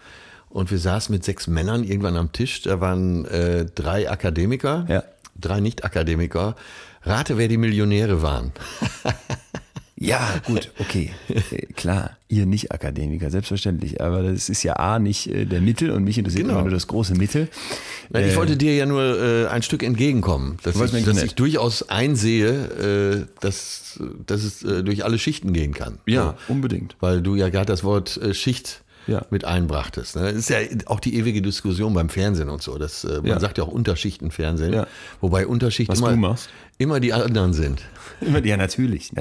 [0.50, 2.62] und wir saßen mit sechs Männern irgendwann am Tisch.
[2.62, 5.04] Da waren äh, drei Akademiker, ja.
[5.40, 6.56] drei Nicht-Akademiker.
[7.04, 8.54] Rate, wer die Millionäre waren.
[9.96, 11.12] Ja, gut, okay.
[11.52, 14.02] Äh, klar, ihr nicht Akademiker, selbstverständlich.
[14.02, 16.60] Aber das ist ja A, nicht äh, der Mittel und mich interessiert genau.
[16.60, 17.48] immer nur das große Mittel.
[18.10, 21.36] Nein, ich äh, wollte dir ja nur äh, ein Stück entgegenkommen, dass, ich, dass ich,
[21.36, 26.00] durchaus einsehe, äh, dass, dass es äh, durch alle Schichten gehen kann.
[26.06, 26.38] Ja, ja.
[26.48, 26.96] unbedingt.
[27.00, 29.26] Weil du ja gerade das Wort Schicht ja.
[29.30, 30.16] mit einbrachtest.
[30.16, 30.24] Ne?
[30.24, 32.78] Das ist ja auch die ewige Diskussion beim Fernsehen und so.
[32.78, 33.40] Das, man ja.
[33.40, 34.88] sagt ja auch Unterschichtenfernsehen, ja.
[35.22, 36.38] wobei Unterschichten immer,
[36.78, 37.84] immer die anderen sind.
[38.44, 39.12] Ja, natürlich.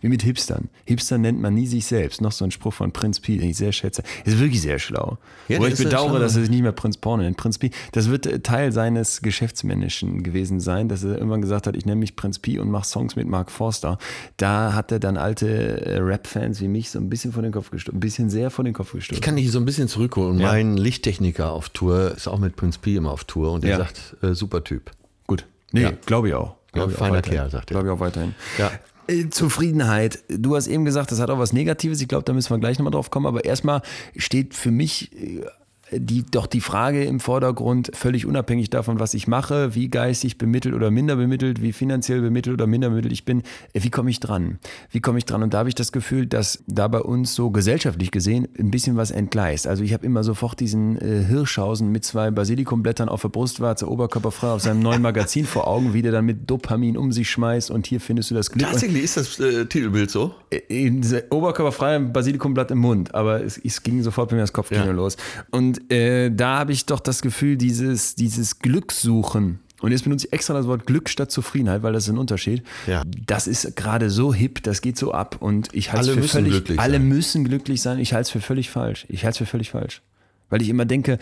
[0.00, 0.68] Wie mit Hipstern.
[0.84, 2.20] Hipster nennt man nie sich selbst.
[2.20, 4.02] Noch so ein Spruch von Prinz Pi, den ich sehr schätze.
[4.24, 5.18] Ist wirklich sehr schlau.
[5.48, 7.36] Ja, Wo ich bedauere, dass er sich nicht mehr Prinz Porno nennt.
[7.36, 11.76] Prinz Pi, das wird äh, Teil seines Geschäftsmännischen gewesen sein, dass er irgendwann gesagt hat,
[11.76, 13.98] ich nenne mich Prinz Pi und mache Songs mit Mark Forster.
[14.36, 17.70] Da hat er dann alte äh, Rap-Fans wie mich so ein bisschen vor den Kopf
[17.70, 17.96] gestoßen.
[17.96, 19.16] Ein bisschen sehr vor den Kopf gestoßen.
[19.16, 20.40] Ich kann dich so ein bisschen zurückholen.
[20.40, 20.48] Ja.
[20.48, 23.78] Mein Lichttechniker auf Tour ist auch mit Prinz Pi immer auf Tour und er ja.
[23.78, 24.90] sagt, äh, super Typ.
[25.26, 25.46] Gut.
[25.72, 26.57] Nee, glaube ich auch.
[26.78, 27.74] Ja, feiner Kerl, sagt er.
[27.74, 28.34] Glaube ich auch weiterhin.
[28.58, 28.70] Ja.
[29.06, 30.20] Äh, Zufriedenheit.
[30.28, 32.00] Du hast eben gesagt, das hat auch was Negatives.
[32.00, 33.26] Ich glaube, da müssen wir gleich nochmal drauf kommen.
[33.26, 33.82] Aber erstmal
[34.16, 35.44] steht für mich äh,
[35.92, 40.74] die, doch die Frage im Vordergrund, völlig unabhängig davon, was ich mache, wie geistig bemittelt
[40.74, 44.20] oder minder bemittelt, wie finanziell bemittelt oder minder bemittelt ich bin, äh, wie komme ich
[44.20, 44.58] dran?
[44.90, 45.42] Wie komme ich dran?
[45.42, 48.96] Und da habe ich das Gefühl, dass da bei uns so gesellschaftlich gesehen ein bisschen
[48.96, 49.66] was entgleist.
[49.66, 54.48] Also ich habe immer sofort diesen äh, Hirschhausen mit zwei Basilikumblättern auf der Brustwarze, oberkörperfrei
[54.48, 57.86] auf seinem neuen Magazin vor Augen, wie der dann mit Dopamin um sich schmeißt und
[57.86, 58.68] hier findest du das Glück.
[58.68, 60.34] Tatsächlich ist das äh, Titelbild so?
[60.50, 60.90] Äh,
[61.30, 64.92] oberkörperfrei, Basilikumblatt im Mund, aber es, es ging sofort bei mir das Kopfkino ja.
[64.92, 65.16] los.
[65.50, 70.32] Und äh, da habe ich doch das Gefühl, dieses, dieses Glückssuchen, und jetzt benutze ich
[70.32, 72.64] extra das Wort Glück statt Zufriedenheit, weil das ist ein Unterschied.
[72.86, 73.04] Ja.
[73.26, 76.52] Das ist gerade so hip, das geht so ab und ich halte es für völlig,
[76.52, 77.08] glücklich alle sein.
[77.08, 77.98] müssen glücklich sein.
[78.00, 79.06] Ich halte es für völlig falsch.
[79.08, 80.02] Ich halte es für völlig falsch.
[80.50, 81.18] Weil ich immer denke,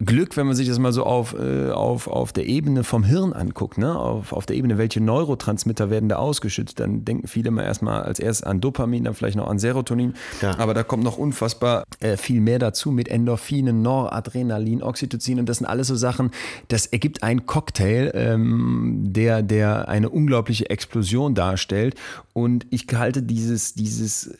[0.00, 3.32] Glück, wenn man sich das mal so auf, äh, auf, auf der Ebene vom Hirn
[3.32, 3.96] anguckt, ne?
[3.96, 8.18] auf, auf der Ebene, welche Neurotransmitter werden da ausgeschüttet, dann denken viele mal erstmal als
[8.18, 10.14] erstes an Dopamin, dann vielleicht noch an Serotonin.
[10.42, 10.58] Ja.
[10.58, 15.58] Aber da kommt noch unfassbar äh, viel mehr dazu mit Endorphinen, Noradrenalin, Oxytocin und das
[15.58, 16.32] sind alles so Sachen,
[16.68, 21.94] das ergibt einen Cocktail, ähm, der, der eine unglaubliche Explosion darstellt.
[22.32, 24.36] Und ich halte dieses, dieses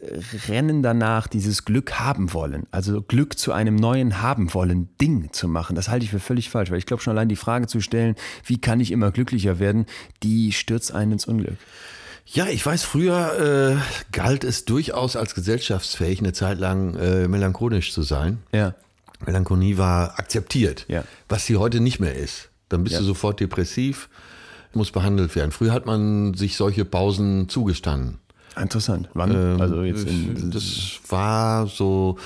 [0.49, 5.44] Rennen danach, dieses Glück haben wollen, also Glück zu einem neuen haben wollen Ding zu
[5.49, 5.77] machen.
[5.77, 8.15] Das halte ich für völlig falsch, weil ich glaube schon allein die Frage zu stellen,
[8.45, 9.87] wie kann ich immer glücklicher werden,
[10.23, 11.57] die stürzt einen ins Unglück.
[12.27, 17.93] Ja, ich weiß, früher äh, galt es durchaus als gesellschaftsfähig, eine Zeit lang äh, melancholisch
[17.93, 18.39] zu sein.
[18.53, 18.75] Ja.
[19.27, 21.05] Melancholie war akzeptiert, ja.
[21.29, 22.51] was sie heute nicht mehr ist.
[22.69, 23.01] Dann bist ja.
[23.01, 24.09] du sofort depressiv,
[24.73, 25.53] muss behandelt werden.
[25.53, 28.19] Früher hat man sich solche Pausen zugestanden.
[28.61, 29.09] Interessant.
[29.15, 29.31] Wann?
[29.33, 32.19] Ähm, also jetzt in, das war so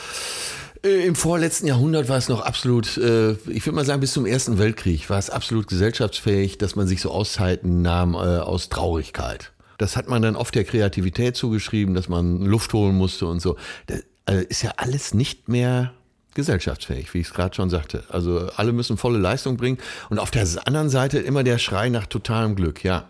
[0.84, 4.26] äh, Im vorletzten Jahrhundert war es noch absolut, äh, ich würde mal sagen, bis zum
[4.26, 9.52] Ersten Weltkrieg war es absolut gesellschaftsfähig, dass man sich so Auszeiten nahm äh, aus Traurigkeit.
[9.78, 13.56] Das hat man dann oft der Kreativität zugeschrieben, dass man Luft holen musste und so.
[13.86, 14.02] Das
[14.48, 15.92] ist ja alles nicht mehr
[16.34, 18.02] gesellschaftsfähig, wie ich es gerade schon sagte.
[18.08, 19.78] Also alle müssen volle Leistung bringen.
[20.10, 23.08] Und auf der anderen Seite immer der Schrei nach totalem Glück, ja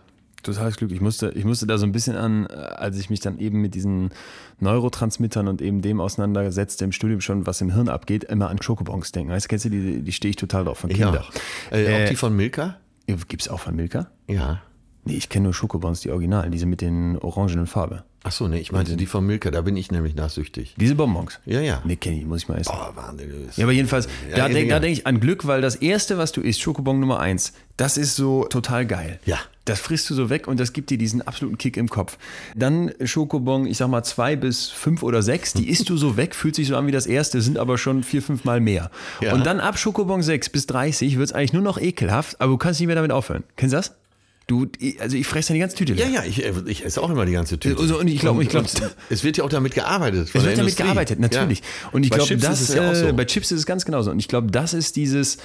[0.52, 0.92] totales Glück.
[0.92, 3.60] Ich musste, ich musste da so ein bisschen an, äh, als ich mich dann eben
[3.60, 4.10] mit diesen
[4.60, 9.12] Neurotransmittern und eben dem auseinandersetzte im Studium schon, was im Hirn abgeht, immer an Schokobons
[9.12, 9.32] denken.
[9.32, 11.24] Weißt du, kennst du die, die stehe ich total drauf von Kindern.
[11.70, 11.76] Ja.
[11.76, 12.76] Äh, auch die von Milka?
[13.06, 14.10] Gibt es auch von Milka?
[14.26, 14.60] Ja.
[15.04, 18.04] Nee, ich kenne nur Schokobons, die Originalen, diese mit den orangenen Farbe.
[18.24, 20.74] Ach so, nee, ich meinte die von Milka, da bin ich nämlich nachsüchtig.
[20.76, 21.38] Diese Bonbons?
[21.46, 21.80] Ja, ja.
[21.84, 22.72] Nee, kenne ich, muss ich mal essen.
[22.74, 23.30] Oh, Wahnsinn.
[23.56, 26.42] Ja, aber jedenfalls, ja, da denke denk ich an Glück, weil das erste, was du
[26.42, 29.20] isst, Schokobon Nummer eins, das ist so total geil.
[29.24, 29.38] Ja.
[29.68, 32.18] Das frisst du so weg und das gibt dir diesen absoluten Kick im Kopf.
[32.54, 36.34] Dann Schokobon, ich sag mal zwei bis fünf oder sechs, die isst du so weg,
[36.34, 38.90] fühlt sich so an wie das erste, sind aber schon vier, fünf Mal mehr.
[39.20, 39.34] Ja.
[39.34, 42.58] Und dann ab Schokobon sechs bis 30 wird es eigentlich nur noch ekelhaft, aber du
[42.58, 43.44] kannst nicht mehr damit aufhören.
[43.56, 43.94] Kennst du das?
[44.48, 44.66] Du,
[44.98, 46.14] also ich fresse eine ganze Tüte Ja, leer.
[46.14, 47.78] ja, ich, äh, ich esse auch immer die ganze Tüte.
[47.78, 50.30] Also, und ich glaub- ich glaub- Und es wird ja auch damit gearbeitet.
[50.32, 51.58] Es wird damit gearbeitet, natürlich.
[51.58, 51.64] Ja.
[51.92, 53.08] Und ich glaube, das ist ja auch so.
[53.08, 54.10] äh, bei Chips ist es ganz genauso.
[54.10, 55.36] Und ich glaube, das ist dieses,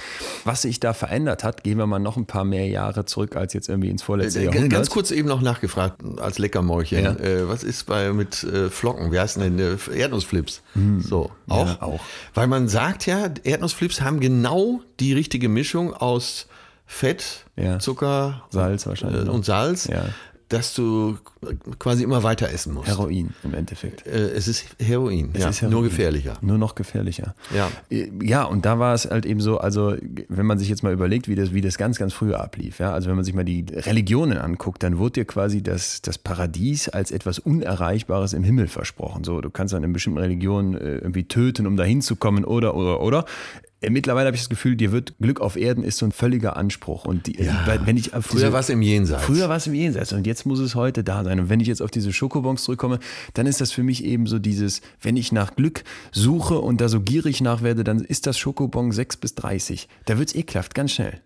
[0.44, 1.64] was sich da verändert hat.
[1.64, 4.44] Gehen wir mal noch ein paar mehr Jahre zurück als jetzt irgendwie ins vorletzte Äh,
[4.46, 4.70] Jahrhundert.
[4.70, 7.04] Ganz kurz eben noch nachgefragt als Leckermäulchen.
[7.04, 7.12] Ja.
[7.14, 9.12] Äh, was ist bei mit äh, Flocken?
[9.12, 10.62] Wie heißen denn äh, Erdnussflips?
[11.00, 11.60] So, auch?
[11.60, 11.68] Hm.
[11.68, 12.00] Ja, auch.
[12.32, 16.46] Weil man sagt ja, Erdnussflips haben genau die richtige Mischung aus
[16.86, 17.78] Fett, Ja.
[17.78, 20.04] Zucker Salz wahrscheinlich äh, und Salz, Ja.
[20.50, 21.16] dass du
[21.78, 22.86] quasi immer weiter essen musst.
[22.88, 24.06] Heroin im Endeffekt.
[24.06, 25.72] Äh, es ist Heroin, Es ja, ist Heroin.
[25.72, 26.34] nur gefährlicher.
[26.42, 27.34] Nur noch gefährlicher.
[27.54, 27.70] Ja.
[27.90, 29.96] Äh, Ja, und da war es halt eben so, also
[30.28, 32.92] wenn man sich jetzt mal überlegt, wie das, wie das ganz, ganz früher ablief, ja,
[32.92, 36.88] also wenn man sich mal die Religionen anguckt, dann wurde dir quasi das, das Paradies
[36.90, 39.24] als etwas Unerreichbares im Himmel versprochen.
[39.24, 43.24] So, du kannst dann in bestimmten Religionen irgendwie töten, um da hinzukommen oder, oder, oder.
[43.86, 46.56] Äh, Mittlerweile habe ich das Gefühl, dir wird Glück auf Erden ist so ein völliger
[46.56, 47.04] Anspruch.
[47.04, 49.24] Und die, weil- wenn ich äh, Früher war es im Jenseits.
[49.24, 51.40] Früher war es im Jenseits und jetzt muss es heute da sein.
[51.40, 52.98] Und wenn ich jetzt auf diese Schokobons zurückkomme,
[53.34, 56.88] dann ist das für mich eben so dieses, wenn ich nach Glück suche und da
[56.88, 59.88] so gierig nach werde, dann ist das Schokobon 6 bis 30.
[60.06, 61.20] Da wird es ekelhaft, ganz schnell.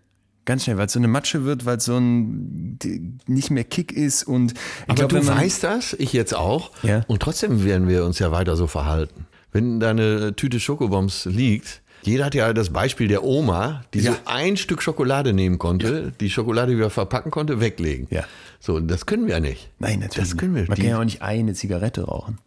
[0.45, 2.79] Ganz schnell, weil es so eine Matsche wird, weil es so ein
[3.27, 6.71] nicht mehr Kick ist und ich Aber glaube, du man weißt das, ich jetzt auch.
[6.81, 7.03] Ja.
[7.07, 9.27] Und trotzdem werden wir uns ja weiter so verhalten.
[9.51, 14.13] Wenn deine Tüte Schokobombs liegt, jeder hat ja das Beispiel der Oma, die Ja.
[14.13, 18.07] so ein Stück Schokolade nehmen konnte, die Schokolade wieder verpacken konnte, weglegen.
[18.09, 18.23] Ja.
[18.59, 19.69] So, das können wir ja nicht.
[19.79, 20.29] Nein, natürlich.
[20.29, 22.37] Das können wir Man die- kann ja auch nicht eine Zigarette rauchen.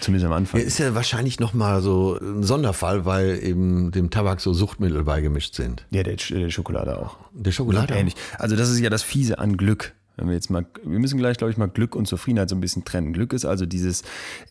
[0.00, 0.60] Zumindest am Anfang.
[0.60, 5.84] Ist ja wahrscheinlich nochmal so ein Sonderfall, weil eben dem Tabak so Suchtmittel beigemischt sind.
[5.90, 7.16] Ja, der, der Schokolade auch.
[7.32, 7.94] Der Schokolade.
[7.94, 8.14] Ähnlich.
[8.38, 9.92] Also das ist ja das Fiese an Glück.
[10.16, 12.60] Wenn wir jetzt mal, wir müssen gleich, glaube ich, mal Glück und Zufriedenheit so ein
[12.60, 13.12] bisschen trennen.
[13.12, 14.02] Glück ist also dieses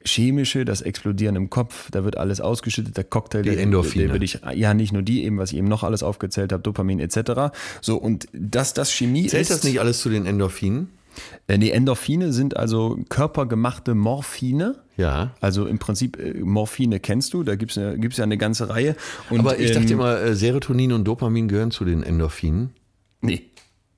[0.06, 4.06] chemische, das Explodieren im Kopf, da wird alles ausgeschüttet, der Cocktail, Die der, Endorphine.
[4.06, 6.62] der würde ich, ja nicht nur die eben, was ich eben noch alles aufgezählt habe,
[6.64, 7.54] Dopamin etc.
[7.82, 9.52] So und dass das Chemie Zählt ist.
[9.52, 10.90] das nicht alles zu den Endorphinen?
[11.48, 14.76] Äh, nee, Endorphine sind also körpergemachte Morphine.
[14.98, 15.34] Ja.
[15.42, 18.96] Also im Prinzip äh, Morphine kennst du, da gibt es gibt's ja eine ganze Reihe.
[19.30, 22.72] Und, Aber ich dachte ähm, immer, äh, Serotonin und Dopamin gehören zu den Endorphinen.
[23.22, 23.44] Nee.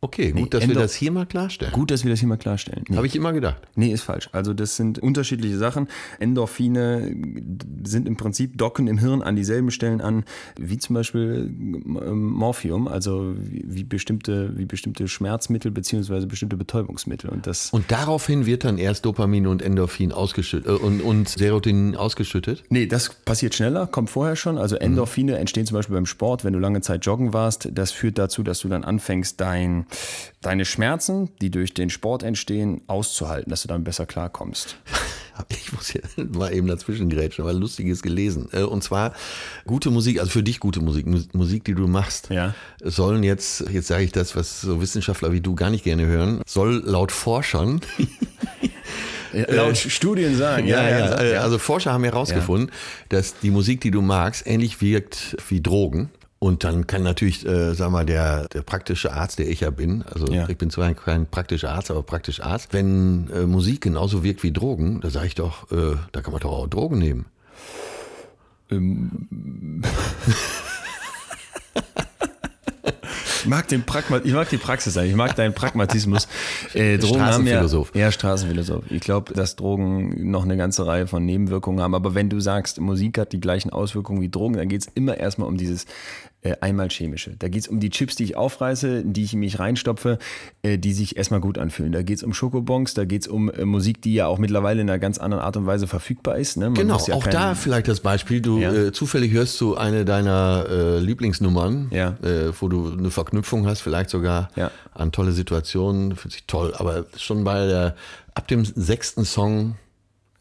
[0.02, 1.74] Okay, gut, dass wir Endo- das hier mal klarstellen.
[1.74, 2.84] Gut, dass wir das hier mal klarstellen.
[2.90, 2.96] Nee.
[2.98, 3.58] Habe ich immer gedacht.
[3.76, 4.30] Nee, ist falsch.
[4.34, 5.88] Also das sind unterschiedliche Sachen.
[6.20, 7.16] Endorphine
[7.84, 10.24] sind im Prinzip docken im Hirn an dieselben Stellen an,
[10.60, 17.30] wie zum Beispiel ähm, Morphium, also wie, bestimmte, wie bestimmte Schmerzmittel beziehungsweise bestimmte Betäubungsmittel.
[17.30, 21.96] Und das Und daraufhin wird dann erst Dopamin und Endorphin ausgeschüttet äh, und, und Serotonin
[21.96, 22.64] ausgeschüttet.
[22.70, 24.58] Nee, das passiert schneller, kommt vorher schon.
[24.58, 27.70] Also Endorphine entstehen zum Beispiel beim Sport, wenn du lange Zeit joggen warst.
[27.74, 29.86] Das führt dazu, dass du dann anfängst, dein,
[30.42, 34.78] deine Schmerzen, die durch den Sport entstehen, auszuhalten, dass du dann besser klarkommst.
[35.50, 36.02] Ich muss hier
[36.34, 38.48] mal eben dazwischen grätschen, weil Lustiges gelesen.
[38.54, 39.14] Äh, Und zwar
[39.68, 42.56] gute Musik, also für dich gute Musik, Mus- Musik, die du machst, Ja.
[42.82, 46.42] sollen jetzt, jetzt sage ich das, was so Wissenschaftler wie du gar nicht gerne hören,
[46.48, 47.82] soll laut Forschern,
[49.50, 52.72] Laut Studien sagen, ja, ja, äh, also Forscher haben herausgefunden,
[53.10, 56.10] dass die Musik, die du magst, ähnlich wirkt wie Drogen.
[56.46, 60.04] Und dann kann natürlich, äh, sag mal, der, der praktische Arzt, der ich ja bin,
[60.04, 60.48] also Ja.
[60.48, 64.52] ich bin zwar kein praktischer Arzt, aber praktisch Arzt, wenn äh, Musik genauso wirkt wie
[64.52, 67.26] Drogen, da sage ich doch, äh, da kann man doch auch Drogen nehmen.
[73.46, 76.28] Ich mag, den Pragma ich mag die Praxis eigentlich, ich mag deinen Pragmatismus.
[76.74, 77.96] Äh, Drogen haben ja, Straßenphilosoph.
[77.96, 78.84] ja, Straßenphilosoph.
[78.92, 81.96] Ich glaube, dass Drogen noch eine ganze Reihe von Nebenwirkungen haben.
[81.96, 85.18] Aber wenn du sagst, Musik hat die gleichen Auswirkungen wie Drogen, dann geht es immer
[85.18, 85.86] erstmal um dieses
[86.62, 87.36] einmal chemische.
[87.40, 90.20] Da geht es um die Chips, die ich aufreiße, die ich in mich reinstopfe,
[90.64, 91.92] äh, die sich erstmal gut anfühlen.
[91.92, 94.82] Da geht es um Schokobons, da geht es um äh, Musik, die ja auch mittlerweile
[94.82, 96.58] in einer ganz anderen Art und Weise verfügbar ist.
[96.58, 96.72] Ne?
[96.74, 98.42] Genau, ja auch da vielleicht das Beispiel.
[98.42, 98.74] Du Ja.
[98.74, 102.18] äh, zufällig hörst du eine deiner äh, Lieblingsnummern, Ja.
[102.24, 104.50] äh, wo du eine Verknüpfung hast, vielleicht sogar
[104.94, 106.16] an tolle Situationen.
[106.16, 107.96] Fühlt sich toll, aber schon bei der,
[108.34, 109.76] ab dem sechsten Song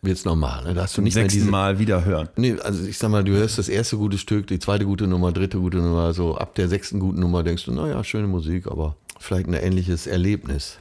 [0.05, 0.64] wird es normal.
[0.64, 0.75] Ne?
[0.75, 1.51] Da hast du nicht mehr sechsten diese.
[1.51, 2.29] Mal wieder hören.
[2.37, 5.33] Nee, also ich sag mal, du hörst das erste gute Stück, die zweite gute Nummer,
[5.33, 8.97] dritte gute Nummer, so ab der sechsten guten Nummer denkst du, naja, schöne Musik, aber
[9.19, 10.79] vielleicht ein ähnliches Erlebnis.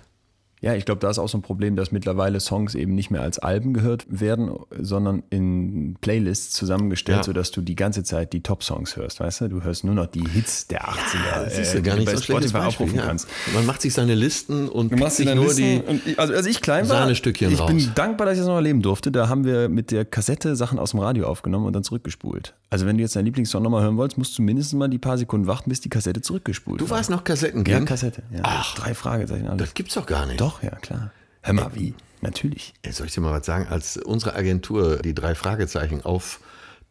[0.63, 3.21] Ja, ich glaube, da ist auch so ein Problem, dass mittlerweile Songs eben nicht mehr
[3.21, 7.23] als Alben gehört werden, sondern in Playlists zusammengestellt, Ja.
[7.26, 9.47] sodass du die ganze Zeit die Top-Songs hörst, weißt du?
[9.49, 12.15] Du hörst nur noch die Hits der 80er, Das ist äh, ja gar die nicht
[12.17, 12.67] so schlechtes Beispiel.
[12.69, 13.06] aufrufen Ja.
[13.08, 13.28] kannst.
[13.54, 15.82] Man macht sich seine Listen und pickt dir sich nur Listen die.
[15.86, 17.67] und also als ich klein war, Sahnestückchen ich raus.
[17.69, 19.12] bin dankbar, dass ich das noch erleben durfte.
[19.12, 22.54] Da haben wir mit der Kassette Sachen aus dem Radio aufgenommen und dann zurückgespult.
[22.69, 25.17] Also wenn du jetzt deinen Lieblingssong nochmal hören wolltest, musst du mindestens mal die paar
[25.17, 26.97] Sekunden warten, bis die Kassette zurückgespult Du war.
[26.97, 28.23] warst noch Kassetten ja, Kassette.
[28.32, 28.39] Ja.
[28.43, 28.76] Ach.
[28.76, 29.60] drei Fragezeichen alles.
[29.60, 30.39] Das gibt's doch gar nicht.
[30.39, 31.11] Doch, ja, klar.
[31.41, 31.93] Hör mal, wie?
[32.21, 32.73] Natürlich.
[32.83, 33.67] Ey, Soll ich dir mal was sagen?
[33.67, 36.39] Als unsere Agentur die drei Fragezeichen auf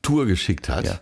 [0.02, 1.00] Tour geschickt hat, Ja.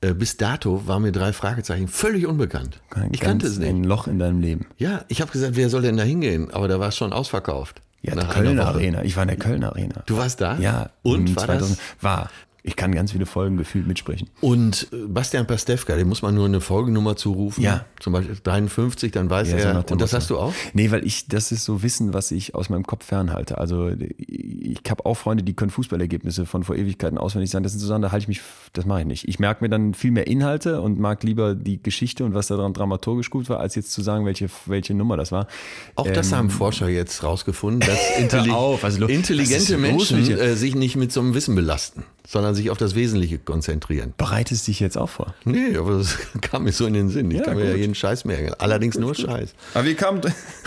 [0.00, 2.80] äh, bis dato war mir drei Fragezeichen völlig unbekannt.
[2.90, 3.68] Ein ich kannte ganz- es nicht.
[3.68, 4.66] Ein Loch in deinem Leben.
[4.78, 6.50] Ja, ich habe gesagt, wer soll denn da hingehen?
[6.52, 7.80] Aber da war es schon ausverkauft.
[8.02, 8.66] Ja, die Kölner.
[8.66, 9.02] Arena.
[9.02, 10.02] Ich war in der Kölner Arena.
[10.06, 10.58] Du warst da?
[10.58, 10.90] Ja.
[11.02, 12.02] Und war 2000 das?
[12.02, 12.30] War.
[12.66, 14.30] Ich kann ganz viele Folgen gefühlt mitsprechen.
[14.40, 17.60] Und äh, Bastian Pastewka, dem muss man nur eine Folgennummer zurufen.
[17.62, 17.84] Ja.
[18.00, 19.82] Zum Beispiel 53, dann weiß Ja, so er.
[19.82, 20.54] dem und das hast du auch?
[20.72, 23.58] Nee, weil ich, das ist so Wissen, was ich aus meinem Kopf fernhalte.
[23.58, 27.64] Also ich habe auch Freunde, die können Fußballergebnisse von vor Ewigkeiten auswendig sagen.
[27.64, 28.40] Das sind so Sachen, da halte ich mich,
[28.72, 29.28] das mache ich nicht.
[29.28, 32.72] Ich merke mir dann viel mehr Inhalte und mag lieber die Geschichte und was daran
[32.72, 35.48] dramaturgisch gut war, als jetzt zu sagen, welche, welche Nummer das war.
[35.96, 38.54] Auch das haben Forscher jetzt rausgefunden, dass intelli Ähm.
[38.54, 42.78] auf, also intelligente Menschen äh, sich nicht mit so einem Wissen belasten, sondern sich auf
[42.78, 44.14] das Wesentliche konzentrieren.
[44.16, 45.34] Bereitest dich jetzt auch vor.
[45.44, 47.30] Nee, aber das kam mir so in den Sinn.
[47.30, 47.80] Ich Ja, kann mir ja gut.
[47.80, 48.54] jeden Scheiß merken.
[48.58, 49.54] Allerdings nur Scheiß.
[49.74, 50.20] Aber wir kamen,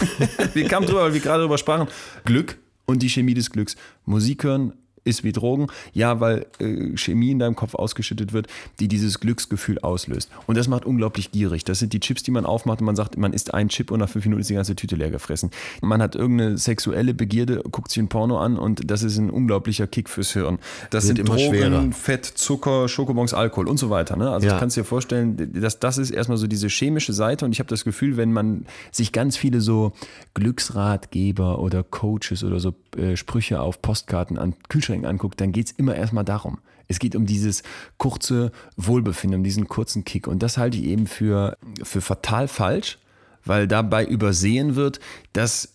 [0.54, 1.88] wir kamen drüber, weil wir gerade drüber sprachen.
[2.26, 3.76] Glück und die Chemie des Glücks.
[4.06, 4.74] Musik hören
[5.08, 5.68] ist wie Drogen.
[5.94, 8.48] Ja, weil äh, Chemie in deinem Kopf ausgeschüttet wird,
[8.80, 10.30] die dieses Glücksgefühl auslöst.
[10.46, 11.64] Und das macht unglaublich gierig.
[11.64, 14.00] Das sind die Chips, die man aufmacht und man sagt, man isst einen Chip und
[14.00, 15.50] nach fünf Minuten ist die ganze Tüte leer gefressen.
[15.82, 19.88] Man hat irgendeine sexuelle Begierde, guckt sich ein Porno an und das ist ein unglaublicher
[19.88, 20.60] Kick fürs Hirn.
[20.90, 21.92] Das sind immer Drogen, schwerer.
[21.92, 24.16] Fett, Zucker, Schokobons, Alkohol und so weiter.
[24.18, 24.30] Ne?
[24.30, 24.54] Also Ja.
[24.54, 27.70] du kannst dir vorstellen, dass das ist erstmal so diese chemische Seite und ich habe
[27.70, 29.94] das Gefühl, wenn man sich ganz viele so
[30.34, 34.56] Glücksratgeber oder Coaches oder so äh, Sprüche auf Postkarten an
[34.98, 36.60] Kühlschränken anguckt, dann geht es immer erstmal darum.
[36.88, 37.64] Es geht um dieses
[37.98, 40.28] kurze Wohlbefinden, um diesen kurzen Kick.
[40.28, 42.98] Und das halte ich eben für, für fatal falsch,
[43.44, 45.00] weil dabei übersehen wird,
[45.34, 45.74] dass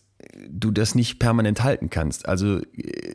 [0.49, 2.27] du das nicht permanent halten kannst.
[2.27, 2.61] Also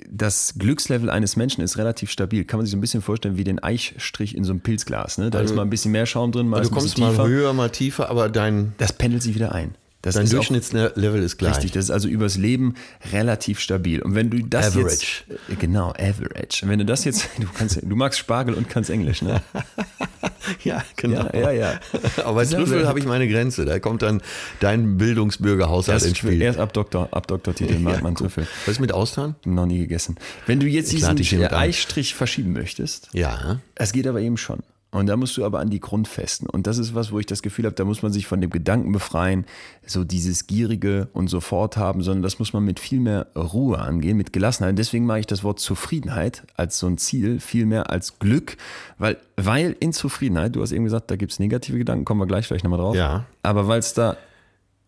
[0.10, 2.44] das Glückslevel eines Menschen ist relativ stabil.
[2.46, 5.18] Kann man sich so ein bisschen vorstellen wie den Eichstrich in so einem Pilzglas.
[5.18, 5.32] Ne?
[5.32, 7.70] Da ist mal ein bisschen mehr Schaum drin, mal Du ein kommst mal höher, mal
[7.70, 9.76] tiefer, aber dein, Das pendelt sich wieder ein.
[10.08, 11.56] Das dein Durchschnittslevel ist gleich.
[11.58, 12.76] Richtig, das ist also übers Leben
[13.12, 14.02] relativ stabil.
[14.02, 15.24] Und wenn du das Average.
[15.28, 15.60] jetzt.
[15.60, 16.64] Genau, average.
[16.64, 17.28] Und wenn du das jetzt.
[17.40, 19.42] Du, kannst, du magst Spargel und kannst Englisch, ne?
[20.64, 21.28] Ja, genau.
[21.34, 21.80] Ja, ja, ja.
[22.24, 23.66] Aber bei ja Trüffel habe ich meine Grenze.
[23.66, 24.22] Da kommt dann
[24.62, 26.42] dein Bildungsbürgerhaushalt ins Spiel.
[26.42, 28.28] erst ab Doktor, ab Doktortitel mag man guck.
[28.28, 28.48] Trüffel.
[28.66, 29.36] Was ist mit Austern?
[29.46, 30.16] Noch nie gegessen.
[30.46, 31.44] Wenn du jetzt Ich diesen.
[31.48, 33.60] Eichstrich verschieben möchtest, Ja.
[33.76, 34.60] es geht aber eben schon.
[34.98, 36.50] Und da musst du aber an die Grundfesten.
[36.50, 38.50] Und das ist was, wo ich das Gefühl habe, da muss man sich von dem
[38.50, 39.46] Gedanken befreien,
[39.86, 44.18] so dieses Gierige und sofort haben, sondern das muss man mit viel mehr Ruhe angehen,
[44.18, 44.78] mit Gelassenheit.
[44.78, 48.58] Deswegen mag ich das Wort Zufriedenheit als so ein Ziel viel mehr als Glück,
[48.98, 52.28] weil, weil in Zufriedenheit, du hast eben gesagt, da gibt es negative Gedanken, kommen wir
[52.28, 52.96] gleich vielleicht nochmal drauf.
[52.96, 53.26] Ja.
[53.44, 54.18] Aber weil es da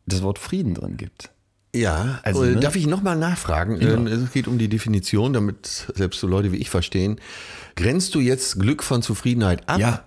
[0.08, 1.30] das Wort Frieden drin gibt.
[1.76, 2.56] Ja, Also, ne?
[2.56, 3.80] darf ich nochmal nachfragen?
[3.80, 7.20] Ähm, Es geht um die Definition, damit selbst so Leute wie ich verstehen.
[7.80, 9.80] Grenzt du jetzt Glück von Zufriedenheit ab?
[9.80, 10.04] Ja.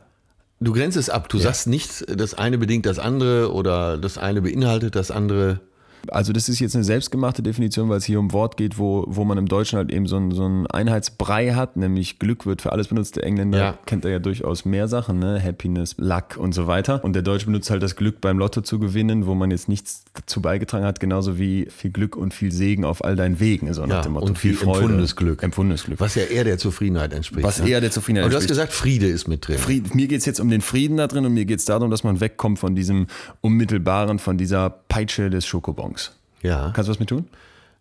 [0.60, 1.28] Du grenzt es ab.
[1.30, 5.60] Du sagst nicht, das eine bedingt das andere oder das eine beinhaltet das andere.
[6.08, 9.24] Also das ist jetzt eine selbstgemachte Definition, weil es hier um Wort geht, wo, wo
[9.24, 12.88] man im Deutschen halt eben so einen, so Einheitsbrei hat, nämlich Glück wird für alles
[12.88, 13.16] benutzt.
[13.16, 13.78] Der Engländer Ja.
[13.86, 15.40] kennt da ja durchaus mehr Sachen, ne?
[15.42, 17.02] Happiness, Luck und so weiter.
[17.04, 20.04] Und der Deutsche benutzt halt das Glück beim Lotto zu gewinnen, wo man jetzt nichts
[20.14, 23.82] dazu beigetragen hat, genauso wie viel Glück und viel Segen auf all deinen Wegen, so
[23.82, 24.26] nach Ja, dem Motto.
[24.26, 25.42] und viel empfundenes Glück.
[25.42, 26.00] Empfundenes Glück.
[26.00, 27.44] Was ja eher der Zufriedenheit entspricht.
[27.46, 27.68] Was ne?
[27.68, 28.68] eher der Zufriedenheit Aber du hast entspricht.
[28.70, 29.58] gesagt, Friede ist mit drin.
[29.58, 31.90] Fried, mir geht es jetzt um den Frieden da drin und mir geht es darum,
[31.90, 33.06] dass man wegkommt von diesem
[33.40, 36.12] unmittelbaren, von dieser Peitsche des Schokobons.
[36.42, 37.28] Ja, Kannst du was mit tun?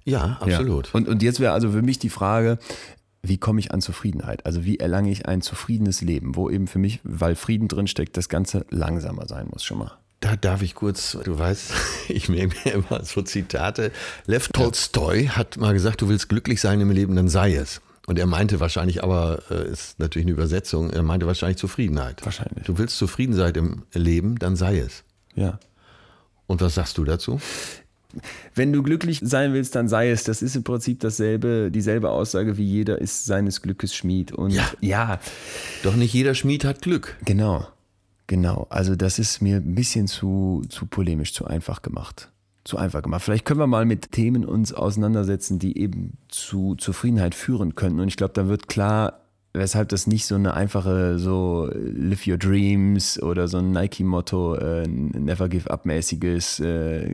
[0.05, 0.87] ja, absolut.
[0.87, 0.93] Ja.
[0.93, 2.57] Und, und jetzt wäre also für mich die Frage,
[3.23, 4.45] wie komme ich an Zufriedenheit?
[4.45, 8.29] Also wie erlange ich ein zufriedenes Leben, wo eben für mich, weil Frieden drinsteckt, das
[8.29, 9.91] Ganze langsamer sein muss schon mal.
[10.21, 11.73] Da darf ich kurz, du weißt,
[12.09, 13.91] ich merke mir immer so Zitate.
[14.25, 17.81] Lev Tolstoi hat mal gesagt, du willst glücklich sein im Leben, dann sei es.
[18.07, 22.23] Und er meinte wahrscheinlich, aber äh, ist natürlich eine Übersetzung, er meinte wahrscheinlich Zufriedenheit.
[22.25, 22.65] Wahrscheinlich.
[22.65, 25.03] Du willst zufrieden sein im Leben, dann sei es.
[25.35, 25.59] Ja.
[26.51, 27.39] Und was sagst du dazu?
[28.55, 30.25] Wenn du glücklich sein willst, dann sei es.
[30.25, 34.33] Das ist im Prinzip dasselbe, dieselbe Aussage wie jeder ist seines Glückes Schmied.
[34.33, 34.65] Und Ja.
[34.81, 35.19] ja,
[35.83, 37.17] Doch nicht jeder Schmied hat Glück.
[37.25, 37.67] genau.
[38.27, 38.67] Genau.
[38.69, 42.31] Also das ist mir ein bisschen zu, zu polemisch, zu einfach gemacht.
[42.63, 43.23] Zu einfach gemacht.
[43.23, 47.99] Vielleicht können wir mal mit Themen uns auseinandersetzen, die eben zu Zufriedenheit führen könnten.
[48.01, 49.20] Und ich glaube, dann wird klar,
[49.53, 54.87] weshalb das nicht so eine einfache so Live Your Dreams oder so ein Nike-Motto, äh,
[54.87, 57.13] Never Give Up-mäßiges äh,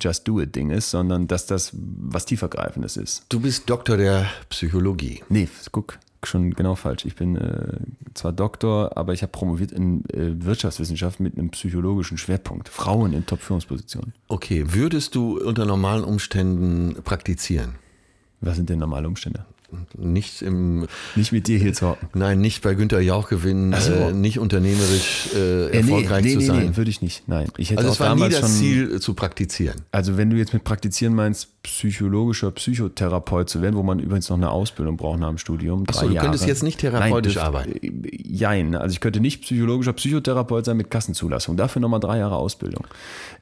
[0.00, 3.26] Just Do It-Ding ist, sondern dass das was tiefergreifendes ist.
[3.28, 5.22] Du bist Doktor der Psychologie.
[5.28, 7.04] Nee, guck, schon genau falsch.
[7.04, 7.78] Ich bin äh,
[8.14, 12.68] zwar Doktor, aber ich habe promoviert in äh, Wirtschaftswissenschaft mit einem psychologischen Schwerpunkt.
[12.68, 14.14] Frauen in Top-Führungspositionen.
[14.28, 17.74] Okay, würdest du unter normalen Umständen praktizieren?
[18.40, 19.46] Was sind denn normale Umstände?
[19.96, 20.86] Nicht im.
[21.14, 22.08] Nicht mit dir hier zu hocken.
[22.14, 23.92] Nein, nicht bei Günter Jauch gewinnen, so.
[23.92, 26.66] äh, nicht unternehmerisch äh, Äh, erfolgreich nee, zu nee, sein.
[26.70, 27.28] Nee, würde ich nicht.
[27.28, 27.48] Nein.
[27.56, 29.82] Ich hätte also auch es war nie das schon, Ziel, äh, zu praktizieren.
[29.92, 34.36] Also wenn du jetzt mit Praktizieren meinst, psychologischer Psychotherapeut zu werden, wo man übrigens noch
[34.36, 35.84] eine Ausbildung braucht nach dem Studium.
[35.86, 36.26] Achso, du Jahre.
[36.26, 38.04] könntest jetzt nicht therapeutisch Nein, arbeiten.
[38.04, 38.74] äh, Jein.
[38.74, 41.56] Also ich könnte nicht psychologischer Psychotherapeut sein mit Kassenzulassung.
[41.56, 42.86] Dafür nochmal drei Jahre Ausbildung.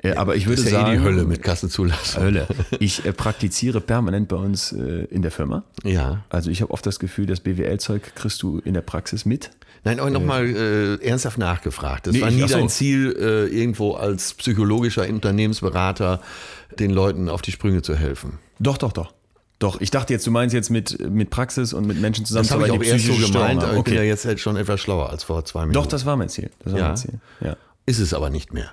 [0.02, 0.92] Äh, aber ich würde das ist ja sagen.
[0.92, 2.22] eh die Hölle mit Kassenzulassung.
[2.22, 2.46] Hölle.
[2.78, 5.64] Ich praktiziere permanent bei uns in der Firma.
[5.84, 6.19] Ja.
[6.28, 9.50] Also ich habe oft das Gefühl, das BWL-Zeug kriegst du in der Praxis mit.
[9.82, 12.06] Nein, aber nochmal äh, ernsthaft nachgefragt.
[12.06, 12.48] Das Nee, war ich- nie so.
[12.56, 16.20] dein Ziel, äh, irgendwo als psychologischer Unternehmensberater
[16.78, 18.38] den Leuten auf die Sprünge zu helfen.
[18.58, 19.12] Doch, doch, doch.
[19.58, 22.50] Doch, ich dachte jetzt, du meinst jetzt mit, mit Praxis und mit Menschen zusammen Das
[22.52, 24.08] habe ich auch erst so gemeint, aber ich bin ja Okay.
[24.08, 25.74] jetzt halt schon etwas schlauer als vor zwei Minuten.
[25.74, 26.50] Doch, das war mein Ziel.
[26.64, 26.86] Das war Ja.
[26.88, 27.14] mein Ziel.
[27.40, 27.56] Ja.
[27.86, 28.70] ist es aber nicht mehr.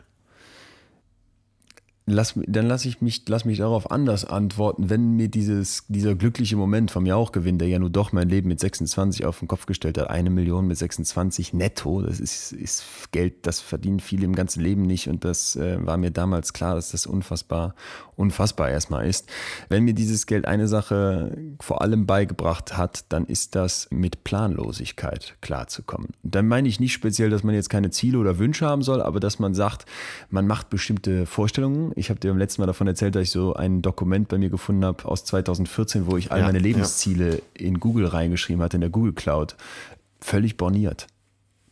[2.09, 6.55] Lass, dann lass ich mich, lass mich darauf anders antworten, wenn mir dieses, dieser glückliche
[6.55, 9.97] Moment vom Jauchgewinn, der ja nur doch mein Leben mit 26 auf den Kopf gestellt
[9.97, 14.61] hat, eine Million mit 26 netto, das ist, ist Geld, das verdienen viele im ganzen
[14.61, 17.75] Leben nicht und das äh, war mir damals klar, dass das unfassbar,
[18.15, 19.29] unfassbar erstmal ist.
[19.67, 25.35] Wenn mir dieses Geld eine Sache vor allem beigebracht hat, dann ist das mit Planlosigkeit
[25.41, 26.11] klarzukommen.
[26.23, 29.01] Und Dann meine ich nicht speziell, dass man jetzt keine Ziele oder Wünsche haben soll,
[29.01, 29.85] aber dass man sagt,
[30.29, 31.91] man macht bestimmte Vorstellungen.
[31.97, 34.49] Ich habe dir beim letzten Mal davon erzählt, dass ich so ein Dokument bei mir
[34.49, 36.63] gefunden habe aus 2014, wo ich all Ja, meine ja.
[36.63, 39.55] Lebensziele in Google reingeschrieben hatte, in der Google Cloud.
[40.21, 41.07] Völlig borniert.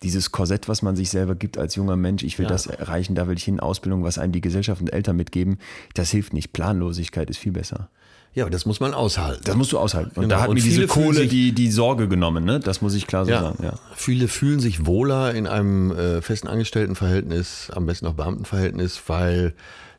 [0.03, 2.49] Dieses Korsett, was man sich selber gibt als junger Mensch, ich will Ja.
[2.51, 5.57] das erreichen, da will ich hin, Ausbildung, was einem die Gesellschaft und Eltern mitgeben,
[5.93, 6.53] das hilft nicht.
[6.53, 7.89] Planlosigkeit ist viel besser.
[8.33, 9.43] Ja, das muss man aushalten.
[9.45, 10.09] Das musst du aushalten.
[10.15, 10.35] Und Genau.
[10.35, 12.59] da hat Und mir diese Kohle sich- die, die Sorge genommen, ne?
[12.59, 13.41] Das muss ich klar so ja.
[13.41, 13.63] sagen.
[13.63, 13.73] Ja.
[13.95, 19.53] Viele fühlen sich wohler in einem äh, festen Angestelltenverhältnis, am besten auch Beamtenverhältnis, weil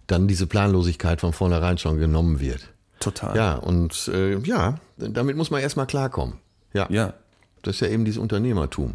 [0.07, 2.73] dann diese Planlosigkeit von vornherein schon genommen wird.
[3.01, 3.37] Total.
[3.37, 6.37] Ja, und äh, ja, damit muss man erstmal klarkommen.
[6.73, 6.87] Ja.
[6.91, 7.15] Ja,
[7.63, 8.95] Das ist ja eben dieses Unternehmertum.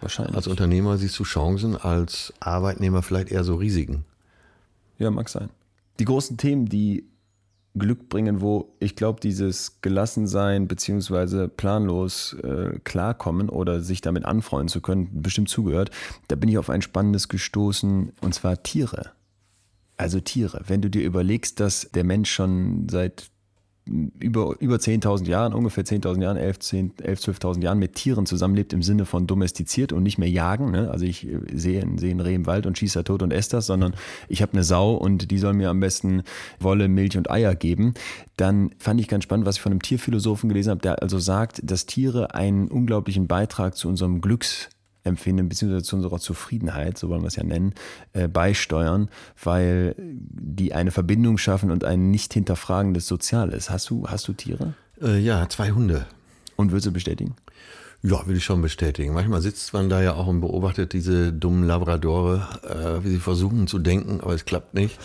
[0.00, 0.34] wahrscheinlich.
[0.36, 4.04] Als Unternehmer siehst du Chancen, als Arbeitnehmer vielleicht eher so Risiken.
[4.98, 5.50] Ja, mag sein.
[5.98, 7.04] Die großen Themen, die
[7.78, 14.68] Glück bringen, wo ich glaube, dieses Gelassensein beziehungsweise planlos äh, klarkommen oder sich damit anfreunden
[14.68, 15.90] zu können, bestimmt zugehört.
[16.28, 19.10] Da bin ich auf ein spannendes gestoßen und zwar Tiere.
[19.96, 20.62] Also Tiere.
[20.66, 23.30] Wenn du dir überlegst, dass der Mensch schon seit
[23.88, 28.72] über, über 10.000 Jahren, ungefähr 10.000 Jahren, 11, 10, 11 12.000 Jahren mit Tieren zusammenlebt
[28.72, 30.72] im Sinne von domestiziert und nicht mehr jagen.
[30.72, 30.90] Ne?
[30.90, 33.50] Also ich äh, sehe, sehe einen Reh im Wald und schieße da tot und esse
[33.50, 33.94] das, sondern
[34.28, 36.24] ich habe eine Sau und die soll mir am besten
[36.58, 37.94] Wolle, Milch und Eier geben.
[38.36, 41.60] Dann fand ich ganz spannend, was ich von einem Tierphilosophen gelesen habe, der also sagt,
[41.62, 44.68] dass Tiere einen unglaublichen Beitrag zu unserem Glücks
[45.06, 47.74] Empfinden beziehungsweise zu unserer Zufriedenheit, so wollen wir es ja nennen,
[48.12, 49.08] äh, beisteuern,
[49.42, 53.70] weil die eine Verbindung schaffen und ein nicht hinterfragendes Soziales.
[53.70, 54.74] Hast du, hast du Tiere?
[55.00, 56.06] Äh, ja, zwei Hunde.
[56.56, 57.36] Und würdest du bestätigen?
[58.02, 59.14] Ja, will ich schon bestätigen.
[59.14, 63.66] Manchmal sitzt man da ja auch und beobachtet diese dummen Labradore, äh, wie sie versuchen
[63.66, 64.98] zu denken, aber es klappt nicht.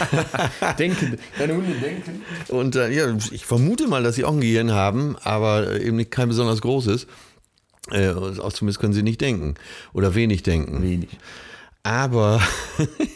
[0.78, 2.22] Denken, deine Hunde denken.
[2.48, 5.96] Und äh, ja, ich vermute mal, dass sie auch ein Gehirn haben, aber äh, eben
[5.96, 7.06] nicht kein besonders großes.
[7.90, 9.54] Äh, auch zumindest können sie nicht denken
[9.92, 10.82] oder wenig denken.
[10.82, 11.10] Wenig.
[11.82, 12.40] Aber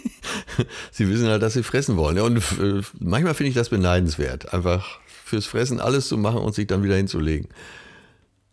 [0.93, 2.19] sie wissen halt, dass sie fressen wollen.
[2.19, 6.67] Und äh, manchmal finde ich das beneidenswert, einfach fürs Fressen alles zu machen und sich
[6.67, 7.49] dann wieder hinzulegen.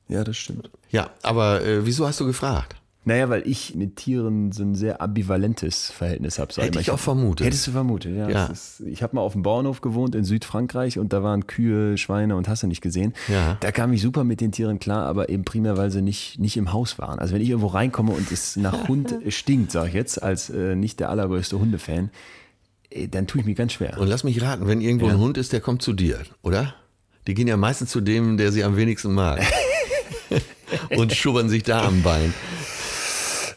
[0.07, 0.69] Ja, das stimmt.
[0.89, 2.75] Ja, aber äh, wieso hast du gefragt?
[3.07, 6.53] Naja, weil ich mit Tieren so ein sehr ambivalentes Verhältnis habe.
[6.55, 7.45] Hätte ich auch vermutet.
[7.45, 8.29] Hättest du vermutet, ja.
[8.29, 8.45] Ja.
[8.47, 12.35] Ist, ich habe mal auf dem Bauernhof gewohnt in Südfrankreich und da waren Kühe, Schweine
[12.35, 13.13] und hast du nicht gesehen.
[13.27, 13.57] Ja.
[13.59, 16.57] Da kam ich super mit den Tieren klar, aber eben primär, weil sie nicht, nicht
[16.57, 17.19] im Haus waren.
[17.19, 20.75] Also wenn ich irgendwo reinkomme und es nach Hund stinkt, sage ich jetzt, als äh,
[20.75, 22.09] nicht der allergrößte Hundefan,
[22.89, 23.99] äh, dann tue ich mir ganz schwer.
[23.99, 26.73] Und lass mich raten, wenn irgendwo ein Hund ist, der kommt zu dir, oder?
[27.27, 29.41] Die gehen ja meistens zu dem, der sie am wenigsten mag.
[30.97, 32.33] und schubbern sich da am Bein.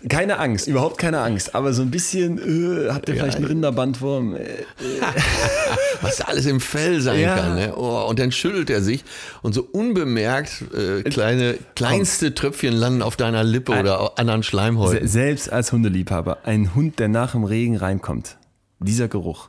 [0.08, 4.36] Keine Angst, überhaupt keine Angst, aber so ein bisschen, äh, habt ihr vielleicht einen Rinderbandwurm?
[4.36, 4.46] Äh,
[6.00, 7.56] Was da alles im Fell sein kann.
[7.56, 7.74] Ne?
[7.76, 9.04] Oh, und dann schüttelt er sich
[9.42, 15.08] und so unbemerkt äh, kleine, kleinste Tröpfchen landen auf deiner Lippe oder anderen Schleimhäuten.
[15.08, 18.36] selbst als Hundeliebhaber, ein Hund, der nach dem Regen reinkommt,
[18.78, 19.48] dieser Geruch,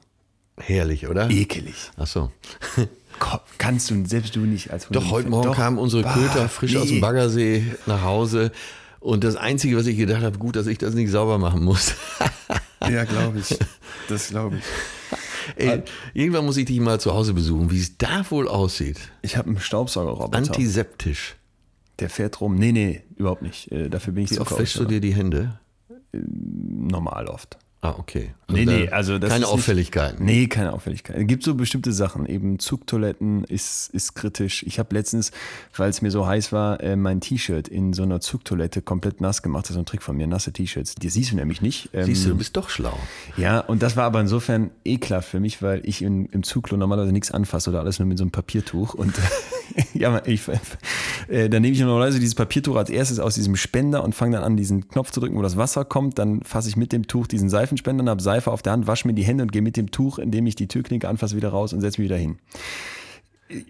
[0.58, 1.30] Herrlich, oder?
[1.30, 1.92] ekelig.
[1.98, 2.32] Ach so.
[3.58, 6.86] Kannst du, selbst du nicht als Doch, heute Morgen kamen unsere Bah, Köter frisch aus
[6.86, 7.02] dem nee.
[7.02, 8.52] Baggersee nach Hause.
[9.00, 11.96] Und das Einzige, was ich gedacht habe, gut, dass ich das nicht sauber machen muss.
[12.90, 13.60] Ja, glaube ich.
[14.08, 14.64] Das glaube ich.
[15.58, 15.84] Ey,
[16.14, 18.98] irgendwann muss ich dich mal zu Hause besuchen, wie es da wohl aussieht.
[19.22, 20.38] Ich habe einen Staubsaugerroboter.
[20.38, 21.36] Antiseptisch.
[22.00, 22.56] der fährt rum.
[22.56, 23.70] Nee, nee, überhaupt nicht.
[23.72, 25.60] Äh, Dafür bin ich Wie zu oft wäschst du dir die Hände?
[26.14, 27.58] Normal oft.
[27.82, 28.32] Ah, okay.
[28.50, 30.26] Nee, da- nee, also das Keine ist nicht- Auffälligkeiten.
[30.26, 31.16] Nee, keine Auffälligkeit.
[31.18, 32.26] Es gibt so bestimmte Sachen.
[32.26, 34.64] Eben Zugtoiletten ist, ist kritisch.
[34.64, 35.32] Ich habe letztens,
[35.78, 39.42] weil es mir so heiß war, äh, mein T-Shirt in so einer Zugtoilette komplett nass
[39.42, 39.64] gemacht.
[39.66, 40.96] Das ist so ein Trick von mir, nasse T-Shirts.
[40.96, 41.90] Die siehst du nämlich nicht.
[41.94, 42.98] Ähm, Siehst du, du bist doch schlau.
[43.38, 47.14] Ja, und das war aber insofern ekelhaft für mich, weil ich in, im Zugklo normalerweise
[47.14, 48.94] nichts anfasse oder alles nur mit so einem Papiertuch.
[48.94, 49.14] Und
[49.94, 50.42] ja, ich,
[51.30, 54.44] äh, dann nehme ich normalerweise dieses Papiertuch als erstes aus diesem Spender und fange dann
[54.44, 56.20] an, diesen Knopf zu drücken, wo das Wasser kommt.
[56.20, 59.14] Dann fasse ich mit dem Tuch diesen Seifenspender habe Seife auf der Hand, wasche mir
[59.14, 61.82] die Hände und gehe mit dem Tuch, indem ich die Türklinke anfasse, wieder raus und
[61.82, 62.40] setze mich wieder hin.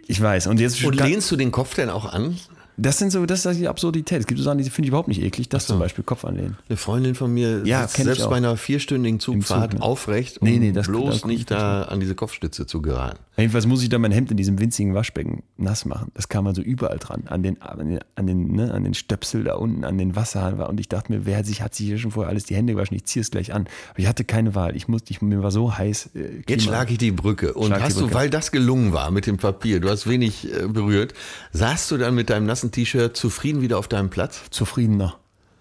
[0.08, 0.48] Ich weiß.
[0.48, 2.38] Und jetzt Und lehnst du den Kopf denn auch an?
[2.82, 4.20] Das sind so, das ist die Absurdität.
[4.22, 5.50] Es gibt so Sachen, die finde ich überhaupt nicht eklig.
[5.50, 6.58] Das zum Beispiel Kopf anlehnen.
[6.68, 9.86] Eine Freundin von mir Ja, sitzt selbst bei einer vierstündigen Zugfahrt Zug, ne?
[9.86, 13.20] aufrecht, um Nee, nee, das- bloß das- nicht da an diese Kopfstütze zu geraten.
[13.38, 16.12] Jedenfalls muss ich dann mein Hemd in diesem winzigen Waschbecken nass machen.
[16.14, 17.24] Das kam also überall dran.
[17.28, 20.58] An den, an den, an den, ne, an den Stöpsel da unten, an den Wasserhahn.
[20.58, 20.68] war.
[20.70, 22.74] Und ich dachte mir, wer hat sich, hat sich hier schon vorher alles die Hände
[22.74, 22.96] gewaschen?
[22.98, 23.68] Ich ziehe es gleich an.
[23.92, 24.76] Aber ich hatte keine Wahl.
[24.76, 26.10] Ich musste, ich, mir war so heiß.
[26.16, 27.54] Äh, Jetzt schlage ich die Brücke.
[27.54, 28.14] Und Schlag hast du, Brücke.
[28.16, 31.14] weil das gelungen war mit dem Papier, du hast wenig äh, berührt,
[31.54, 34.44] saßt du dann mit deinem nassen T-Shirt zufrieden wieder auf deinem Platz?
[34.50, 35.16] Zufriedener.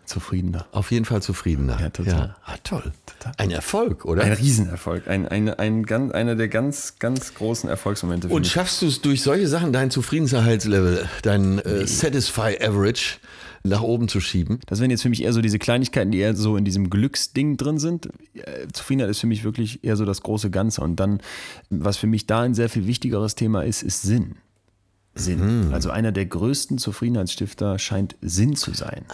[0.08, 0.66] Zufriedener.
[0.72, 1.78] Auf jeden Fall zufriedener.
[1.80, 2.34] Ja, total.
[2.44, 2.92] Ah, toll.
[3.36, 4.24] Ein Erfolg, oder?
[4.24, 5.06] Ein Riesenerfolg.
[5.06, 8.50] Ein, ein, ein, ganz, einer der ganz, ganz großen Erfolgsmomente Und mich.
[8.50, 13.18] schaffst du es durch solche Sachen, dein Zufriedenheitslevel, dein äh, Satisfy Average
[13.64, 14.60] nach oben zu schieben?
[14.66, 17.58] Das wären jetzt für mich eher so diese Kleinigkeiten, die eher so in diesem Glücksding
[17.58, 18.08] drin sind.
[18.32, 20.80] Äh, Zufriedenheit ist für mich wirklich eher so das große Ganze.
[20.80, 21.20] Und dann,
[21.68, 24.36] was für mich da ein sehr viel wichtigeres Thema ist, ist Sinn.
[25.18, 25.72] Sinn.
[25.72, 29.04] Also einer der größten Zufriedenheitsstifter scheint Sinn zu sein.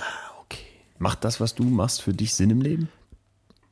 [0.45, 0.65] Okay.
[0.99, 2.89] Macht das, was du machst, für dich Sinn im Leben?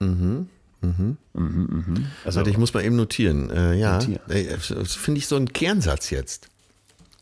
[0.00, 0.48] Mhm.
[0.80, 1.16] Mhm.
[1.34, 2.06] Mhm.
[2.24, 3.50] Also Warte, ich muss mal eben notieren.
[3.50, 4.20] Äh, ja, Notier.
[4.28, 6.48] Ey, das finde ich so ein Kernsatz jetzt.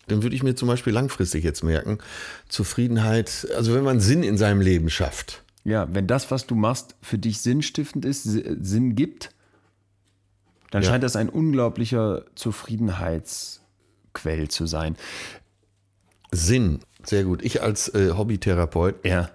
[0.09, 1.99] Dann würde ich mir zum Beispiel langfristig jetzt merken,
[2.49, 5.43] Zufriedenheit, also wenn man Sinn in seinem Leben schafft.
[5.63, 9.31] Ja, wenn das, was du machst, für dich sinnstiftend ist, Si- Sinn gibt,
[10.71, 10.89] dann Ja.
[10.89, 12.25] scheint das ein unglaublicher
[14.15, 14.97] Zufriedenheitsquell zu sein.
[16.33, 17.43] Sinn, sehr gut.
[17.43, 19.31] Ich als äh, Hobbytherapeut Ja.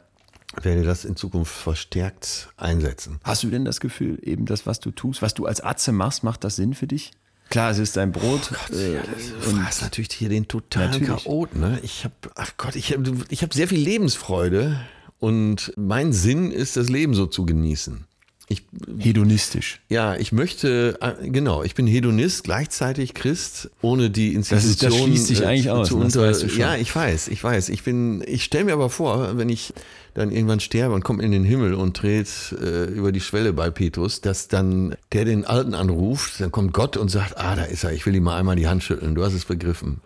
[0.62, 3.20] werde das in Zukunft verstärkt einsetzen.
[3.24, 6.24] Hast du denn das Gefühl, eben das, was du tust, was du als Atze machst,
[6.24, 7.12] macht das Sinn für dich?
[7.50, 8.52] Klar, es ist dein Brot.
[8.72, 8.98] äh,
[9.44, 11.24] Du fragst natürlich hier den totalen Natürlich.
[11.26, 11.80] Chaot, ne?
[11.84, 14.80] Ich habe, ach Gott, ich habe ich hab sehr viel Lebensfreude
[15.20, 18.06] und mein Sinn ist, das Leben so zu genießen.
[18.48, 18.62] Ich,
[19.00, 19.80] hedonistisch.
[19.90, 25.00] ja, ich möchte, äh, genau, ich bin Hedonist, gleichzeitig Christ, ohne die ist- Institution das
[25.00, 26.48] schließt sich äh, eigentlich aus, zu das unter, weißt du.
[26.60, 27.70] Ja, ich weiß, ich weiß.
[27.70, 29.74] Ich bin, ich stelle mir aber vor, wenn ich
[30.14, 32.30] dann irgendwann sterbe und komme in den Himmel und trete
[32.62, 36.98] äh, über die Schwelle bei Petrus, dass dann der den Alten anruft, dann kommt Gott
[36.98, 39.24] und sagt, ah, da ist er, ich will ihm mal einmal die Hand schütteln, du
[39.26, 40.02] hast es begriffen.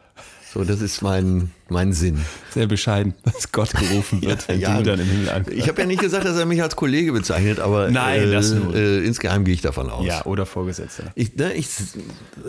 [0.52, 2.26] So, das ist mein, mein Sinn.
[2.52, 5.60] Sehr bescheiden, dass Gott gerufen wird, wenn du dann im Himmel ankommst.
[5.60, 9.06] Ich habe ja nicht gesagt, dass er mich als Kollege bezeichnet, aber Nein, äh, äh,
[9.06, 10.06] insgeheim gehe ich davon aus.
[10.06, 11.12] Ja, oder Vorgesetzter.
[11.14, 11.70] Ich, ne, ich,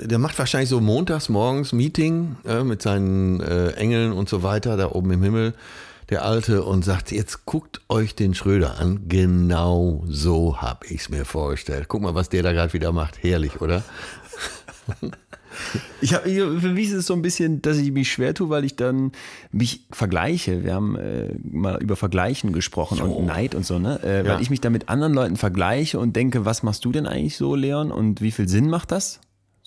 [0.01, 4.79] der macht wahrscheinlich so montags morgens Meeting äh, mit seinen äh, Engeln und so weiter
[4.79, 5.55] da oben im Himmel,
[6.09, 9.09] der Alte, und sagt, jetzt guckt euch den Schröder an.
[9.09, 11.87] Genau so habe ich es mir vorgestellt.
[11.89, 13.23] Guck mal, was der da gerade wieder macht.
[13.23, 13.85] Herrlich, oder?
[16.01, 18.65] Ich hab, für mich ist es so ein bisschen, dass ich mich schwer tue, weil
[18.65, 19.13] ich dann
[19.53, 20.65] mich vergleiche.
[20.65, 24.01] Wir haben äh, mal über Vergleichen gesprochen und Neid und so, ne?
[24.03, 24.35] Äh, Ja.
[24.35, 27.37] Weil ich mich da mit anderen Leuten vergleiche und denke, was machst du denn eigentlich
[27.37, 27.91] so, Leon?
[27.93, 29.21] Und wie viel Sinn macht das?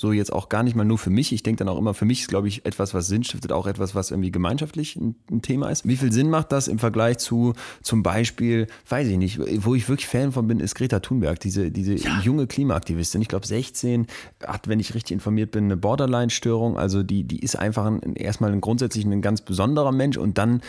[0.04, 1.32] So jetzt auch gar nicht mal nur für mich.
[1.32, 3.68] Ich denke dann auch immer, für mich ist, glaube ich, etwas, was Sinn stiftet, auch
[3.68, 5.88] etwas, was irgendwie gemeinschaftlich ein, ein Thema ist.
[5.88, 9.88] Wie viel Sinn macht das im Vergleich zu zum Beispiel, weiß ich nicht, wo ich
[9.88, 13.22] wirklich Fan von bin, ist Greta Thunberg, diese, diese junge Klimaaktivistin.
[13.22, 14.08] Ich glaube, 16
[14.45, 16.78] hat, wenn ich richtig informiert bin, eine Borderline-Störung.
[16.78, 20.60] Also die, die ist einfach ein, erstmal ein grundsätzlich ein ganz besonderer Mensch und dann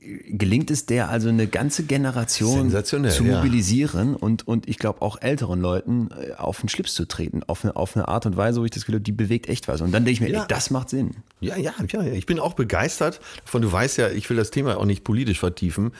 [0.00, 3.36] gelingt es der also eine ganze Generation zu ja.
[3.36, 7.64] mobilisieren und, und ich glaube auch älteren Leuten äh, auf den Schlips zu treten, auf
[7.64, 9.80] eine, auf eine Art und Weise, wo ich das Gefühl habe, die bewegt echt was.
[9.80, 10.42] Und dann denke ich mir, Ja.
[10.42, 11.16] ey, das macht Sinn.
[11.40, 12.12] Ja, ja, ja, ja.
[12.12, 13.62] Ich bin auch begeistert davon.
[13.62, 15.92] Du weißt ja, ich will das Thema auch nicht politisch vertiefen.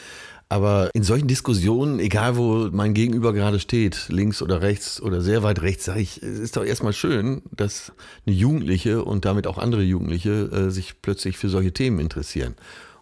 [0.48, 5.44] Aber in solchen Diskussionen, egal wo mein Gegenüber gerade steht, links oder rechts oder sehr
[5.44, 7.92] weit rechts, sage ich, es ist doch erstmal schön, dass
[8.26, 12.56] eine Jugendliche und damit auch andere Jugendliche äh, sich plötzlich für solche Themen interessieren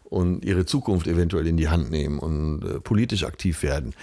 [0.09, 3.95] und ihre Zukunft eventuell in die Hand nehmen und äh, politisch aktiv werden.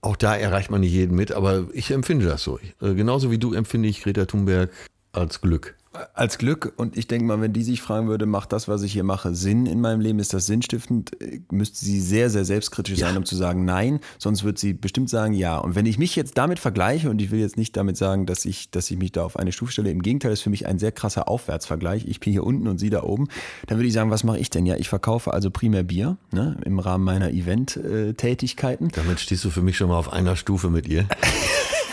[0.00, 2.58] Auch da erreicht man nicht jeden mit, aber ich empfinde das so.
[2.80, 4.70] Äh, genauso wie du empfinde ich Greta Thunberg
[5.12, 5.76] als Glück.
[6.14, 6.72] Als Glück.
[6.76, 9.34] Und ich denke mal, wenn die sich fragen würde, macht das, was ich hier mache,
[9.34, 10.18] Sinn in meinem Leben?
[10.18, 11.12] Ist das sinnstiftend?
[11.50, 14.00] Müsste sie sehr, sehr selbstkritisch sein, um zu sagen Nein.
[14.18, 15.58] Sonst wird sie bestimmt sagen Ja.
[15.58, 18.44] Und wenn ich mich jetzt damit vergleiche, und ich will jetzt nicht damit sagen, dass
[18.44, 20.78] ich, dass ich mich da auf eine Stufe stelle, im Gegenteil, ist für mich ein
[20.78, 22.06] sehr krasser Aufwärtsvergleich.
[22.06, 23.28] Ich bin hier unten und sie da oben.
[23.66, 24.66] Dann würde ich sagen, was mache ich denn?
[24.66, 28.88] Ja, ich verkaufe also primär Bier ne, im Rahmen meiner Event-Tätigkeiten.
[28.94, 31.06] Damit stehst du für mich schon mal auf einer Stufe mit ihr.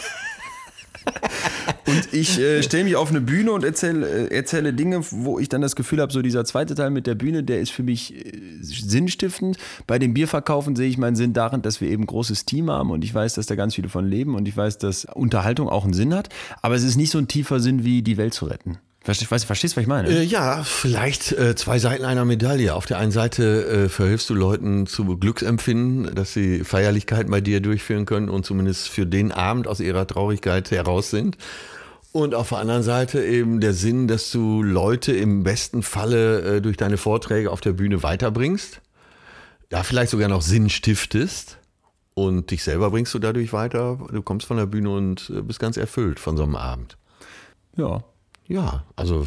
[1.92, 5.50] Und ich äh, stelle mich auf eine Bühne und erzähle, äh, erzähle Dinge, wo ich
[5.50, 8.16] dann das Gefühl habe, so dieser zweite Teil mit der Bühne, der ist für mich
[8.16, 8.32] äh,
[8.62, 9.58] sinnstiftend.
[9.88, 12.92] Bei dem Bierverkaufen sehe ich meinen Sinn darin, dass wir eben ein großes Team haben
[12.92, 15.84] und ich weiß, dass da ganz viele von leben und ich weiß, dass Unterhaltung auch
[15.84, 16.30] einen Sinn hat.
[16.62, 18.78] Aber es ist nicht so ein tiefer Sinn wie die Welt zu retten.
[19.04, 20.10] Verstehst, verstehst was ich meine?
[20.10, 22.76] Äh, ja, vielleicht äh, zwei Seiten einer Medaille.
[22.76, 27.62] Auf der einen Seite äh, verhilfst du Leuten zu Glücksempfinden, dass sie Feierlichkeiten bei dir
[27.62, 31.36] durchführen können und zumindest für den Abend aus ihrer Traurigkeit heraus sind.
[32.14, 36.62] Und auf der anderen Seite eben der Sinn, dass du Leute im besten Falle äh,
[36.62, 38.82] durch deine Vorträge auf der Bühne weiterbringst.
[39.70, 41.58] Da vielleicht sogar noch Sinn stiftest.
[42.14, 43.98] Und dich selber bringst du dadurch weiter.
[44.12, 46.98] Du kommst von der Bühne und äh, bist ganz erfüllt von so einem Abend.
[47.78, 48.04] Ja.
[48.48, 49.26] Ja, also.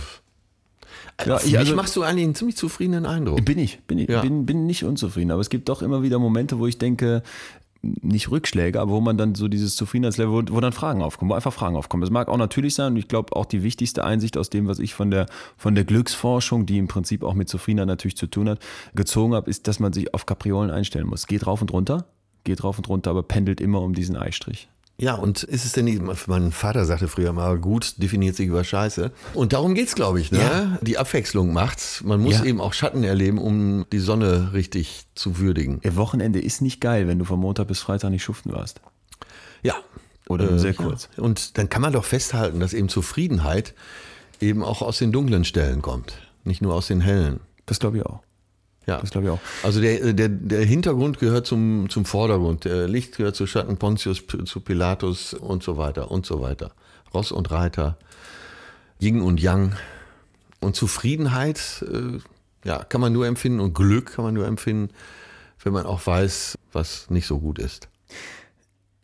[1.24, 3.42] Ja, auf ich- also- machst du eigentlich einen ziemlich zufriedenen Eindruck.
[3.46, 4.20] Bin ich, bin ich, Ja.
[4.20, 5.30] bin, bin nicht unzufrieden.
[5.30, 7.22] Aber es gibt doch immer wieder Momente, wo ich denke,
[8.02, 11.34] nicht Rückschläge, aber wo man dann so dieses Zufriedenheitslevel, wo, wo dann Fragen aufkommen, wo
[11.34, 12.02] einfach Fragen aufkommen.
[12.02, 14.78] Es mag auch natürlich sein und ich glaube auch die wichtigste Einsicht aus dem, was
[14.78, 15.26] ich von der,
[15.56, 18.60] von der Glücksforschung, die im Prinzip auch mit Zufriedenheit natürlich zu tun hat,
[18.94, 21.26] gezogen habe, ist, dass man sich auf Kapriolen einstellen muss.
[21.26, 22.06] Geht rauf und runter,
[22.44, 24.68] geht rauf und runter, aber pendelt immer um diesen Eistrich.
[24.96, 28.62] Ja, und ist es denn nicht, mein Vater sagte früher mal, gut definiert sich über
[28.62, 29.10] Scheiße.
[29.34, 30.38] Und darum geht's, glaube ich, ne?
[30.38, 30.78] Ja.
[30.82, 32.02] Die Abwechslung macht's.
[32.04, 32.44] Man muss Ja.
[32.44, 35.80] eben auch Schatten erleben, um die Sonne richtig zu würdigen.
[35.82, 38.80] Ihr Wochenende ist nicht geil, wenn du von Montag bis Freitag nicht schuften warst.
[39.62, 39.74] Ja.
[40.28, 41.08] Oder Äh, sehr kurz.
[41.16, 41.24] Ja.
[41.24, 43.74] Und dann kann man doch festhalten, dass eben Zufriedenheit
[44.40, 46.14] eben auch aus den dunklen Stellen kommt,
[46.44, 47.40] nicht nur aus den hellen.
[47.66, 48.20] Das glaube ich auch.
[48.86, 49.00] Ja.
[49.00, 49.38] Das glaube ich auch.
[49.62, 54.22] Also der, der, der Hintergrund gehört zum, zum Vordergrund, der Licht gehört zu Schatten Pontius,
[54.44, 56.72] zu Pilatus und so weiter und so weiter.
[57.12, 57.96] Ross und Reiter,
[59.00, 59.74] Yin und Yang.
[60.60, 62.18] Und Zufriedenheit äh,
[62.66, 64.92] ja, kann man nur empfinden und Glück kann man nur empfinden,
[65.62, 67.88] wenn man auch weiß, was nicht so gut ist.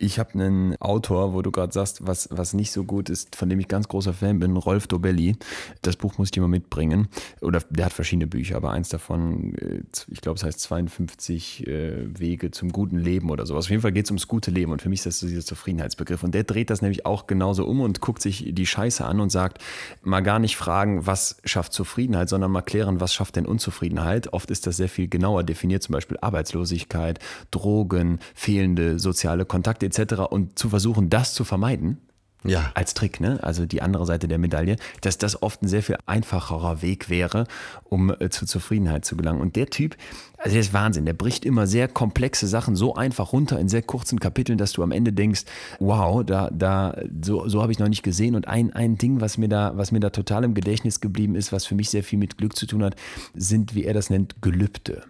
[0.03, 3.49] Ich habe einen Autor, wo du gerade sagst, was, was nicht so gut ist, von
[3.49, 5.35] dem ich ganz großer Fan bin, Rolf Dobelli.
[5.83, 7.07] Das Buch muss ich dir mal mitbringen.
[7.39, 12.19] Oder der hat verschiedene Bücher, aber eins davon, äh, ich glaube, es heißt 52 äh,
[12.19, 13.65] Wege zum guten Leben oder sowas.
[13.65, 15.45] Auf jeden Fall geht es ums gute Leben und für mich ist das so dieser
[15.45, 16.23] Zufriedenheitsbegriff.
[16.23, 19.29] Und der dreht das nämlich auch genauso um und guckt sich die Scheiße an und
[19.29, 19.61] sagt,
[20.01, 24.33] mal gar nicht fragen, was schafft Zufriedenheit, sondern mal klären, was schafft denn Unzufriedenheit.
[24.33, 27.19] Oft ist das sehr viel genauer definiert, zum Beispiel Arbeitslosigkeit,
[27.51, 30.21] Drogen, fehlende soziale Kontakte etc.
[30.29, 31.97] Und zu versuchen, das zu vermeiden,
[32.43, 33.37] Ja, als Trick, ne?
[33.43, 37.45] also die andere Seite der Medaille, dass das oft ein sehr viel einfacherer Weg wäre,
[37.83, 39.41] um äh, zur Zufriedenheit zu gelangen.
[39.41, 39.95] Und der Typ,
[40.39, 43.83] also der ist Wahnsinn, der bricht immer sehr komplexe Sachen so einfach runter in sehr
[43.83, 45.43] kurzen Kapiteln, dass du am Ende denkst,
[45.79, 48.35] wow, da, da, so, so habe ich noch nicht gesehen.
[48.35, 51.51] Und ein, ein Ding, was mir, da, was mir da total im Gedächtnis geblieben ist,
[51.51, 52.95] was für mich sehr viel mit Glück zu tun hat,
[53.35, 55.03] sind, wie er das nennt, Gelübde.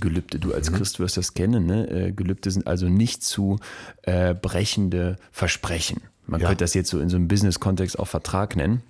[0.00, 1.66] Gelübde, du als Christ wirst das kennen.
[1.66, 1.88] Ne?
[1.90, 3.58] Äh, Gelübde sind also nicht zu
[4.02, 6.00] äh, brechende Versprechen.
[6.26, 6.48] Man Ja.
[6.48, 8.82] könnte das jetzt so in so einem Business-Kontext auch Vertrag nennen.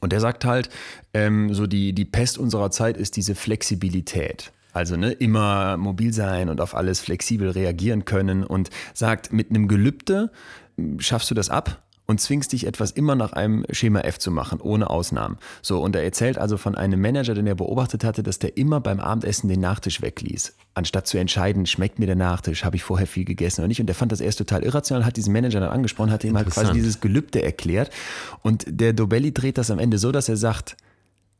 [0.00, 0.70] Und er sagt halt,
[1.14, 4.52] ähm, so die, die Pest unserer Zeit ist diese Flexibilität.
[4.72, 9.66] Also ne, immer mobil sein und auf alles flexibel reagieren können und sagt, mit einem
[9.66, 10.30] Gelübde
[10.78, 14.32] m, schaffst du das ab und zwingst dich etwas immer nach einem Schema F zu
[14.32, 15.38] machen, ohne Ausnahmen.
[15.62, 18.80] So, und er erzählt also von einem Manager, den er beobachtet hatte, dass der immer
[18.80, 20.56] beim Abendessen den Nachtisch wegließ.
[20.74, 23.78] Anstatt zu entscheiden, schmeckt mir der Nachtisch, habe ich vorher viel gegessen oder nicht.
[23.80, 26.50] Und der fand das erst total irrational, hat diesen Manager dann angesprochen, hat ihm halt
[26.50, 27.90] quasi dieses Gelübde erklärt.
[28.42, 30.76] Und der Dobelli dreht das am Ende so, dass er sagt,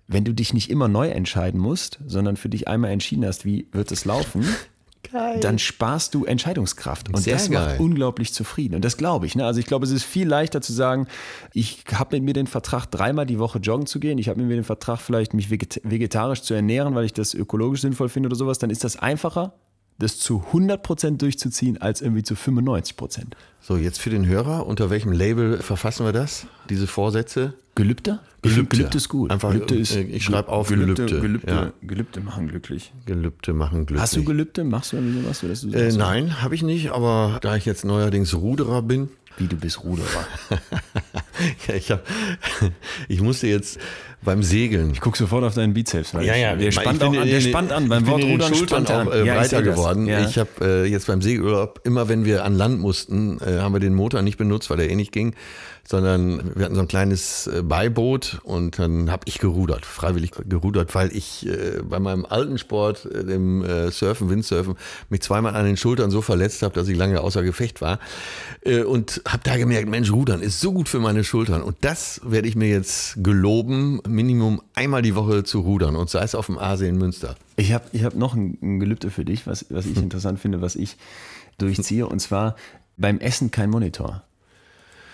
[0.06, 3.66] wenn du dich nicht immer neu entscheiden musst, sondern für dich einmal entschieden hast, wie
[3.72, 4.44] wird es laufen,
[5.40, 7.08] dann sparst du Entscheidungskraft.
[7.08, 7.66] Und Sehr das geil.
[7.66, 8.76] macht unglaublich zufrieden.
[8.76, 9.34] Und das glaube ich.
[9.34, 9.44] Ne?
[9.44, 11.06] Also ich glaube, es ist viel leichter zu sagen,
[11.52, 14.18] ich habe mit mir den Vertrag, dreimal die Woche joggen zu gehen.
[14.18, 17.34] Ich habe mit mir den Vertrag, vielleicht mich veget vegetarisch zu ernähren, weil ich das
[17.34, 18.58] ökologisch sinnvoll finde oder sowas.
[18.58, 19.54] Dann ist das einfacher,
[20.00, 23.22] das zu 100% durchzuziehen, als irgendwie zu 95%.
[23.60, 26.46] so jetzt für den Hörer, unter welchem Label verfassen wir das?
[26.68, 27.54] Diese Vorsätze?
[27.76, 28.18] Gelübde?
[28.42, 28.76] Gelübde.
[28.76, 29.30] Gelübde ist gut.
[29.30, 31.06] Einfach, Gelübde ist, äh, ich schreib auf Gelübde.
[31.06, 31.20] Gelübde.
[31.20, 31.72] Gelübde, Ja.
[31.82, 32.92] Gelübde machen glücklich.
[33.06, 34.00] Gelübde machen glücklich.
[34.02, 34.64] Hast du Gelübde?
[34.64, 35.40] Machst du irgendwie sowas?
[35.40, 39.46] Dass du Äh, nein, habe ich nicht, aber da ich jetzt neuerdings Ruderer bin, Wie
[39.46, 40.26] du bist Ruderer.
[41.68, 42.02] ja, ich, hab,
[43.08, 43.78] ich musste jetzt
[44.22, 44.90] beim Segeln.
[44.92, 46.14] Ich gucke sofort auf deinen Bizeps.
[46.14, 47.88] Weil Ja, ja, der spannt, bin auch an, der spannt an.
[47.88, 50.06] Beim Wort Rudern Schultern spannt er auch äh, Ja, breiter geworden.
[50.06, 50.26] Ja.
[50.26, 53.80] Ich habe äh, jetzt beim Segelurlaub, immer wenn wir an Land mussten, äh, haben wir
[53.80, 55.34] den Motor nicht benutzt, weil der eh nicht ging,
[55.90, 60.94] sondern wir hatten so ein kleines äh, Beiboot und dann habe ich gerudert, freiwillig gerudert,
[60.94, 64.76] weil ich äh, bei meinem alten Sport, äh, dem äh, Surfen, Windsurfen,
[65.08, 67.98] mich zweimal an den Schultern so verletzt habe, dass ich lange außer Gefecht war
[68.60, 72.20] äh, und habe da gemerkt, Mensch, Rudern ist so gut für meine Schultern und das
[72.22, 76.46] werde ich mir jetzt geloben, Minimum einmal die Woche zu rudern und sei es auf
[76.46, 77.34] dem Aasee in Münster.
[77.56, 80.60] Ich habe ich hab noch ein, ein Gelübde für dich, was, was ich interessant finde,
[80.60, 80.96] was ich
[81.58, 82.06] durchziehe.
[82.06, 82.54] Und zwar
[82.96, 84.22] beim Essen kein Monitor.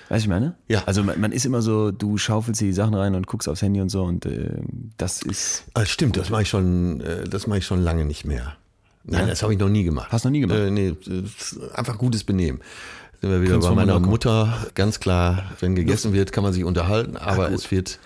[0.09, 0.55] Weißt du, ich meine?
[0.69, 0.83] Ja.
[0.87, 3.63] Also man, man ist immer so, du schaufelst dir die Sachen rein und guckst aufs
[3.63, 4.51] Handy und so und äh,
[4.97, 5.65] das ist.
[5.75, 8.57] Ah, stimmt, das mache ich schon, äh, das mache ich schon lange nicht mehr.
[9.05, 10.11] Nein, das habe ich noch nie gemacht.
[10.11, 10.59] Hast du noch nie gemacht?
[10.59, 10.95] Äh, nee,
[11.75, 12.61] einfach gutes Benehmen.
[13.21, 14.01] Sind wir wieder Kannst bei meiner.
[14.01, 14.67] Mutter.
[14.75, 17.99] Ganz klar, wenn gegessen wird, kann man sich unterhalten, aber es wird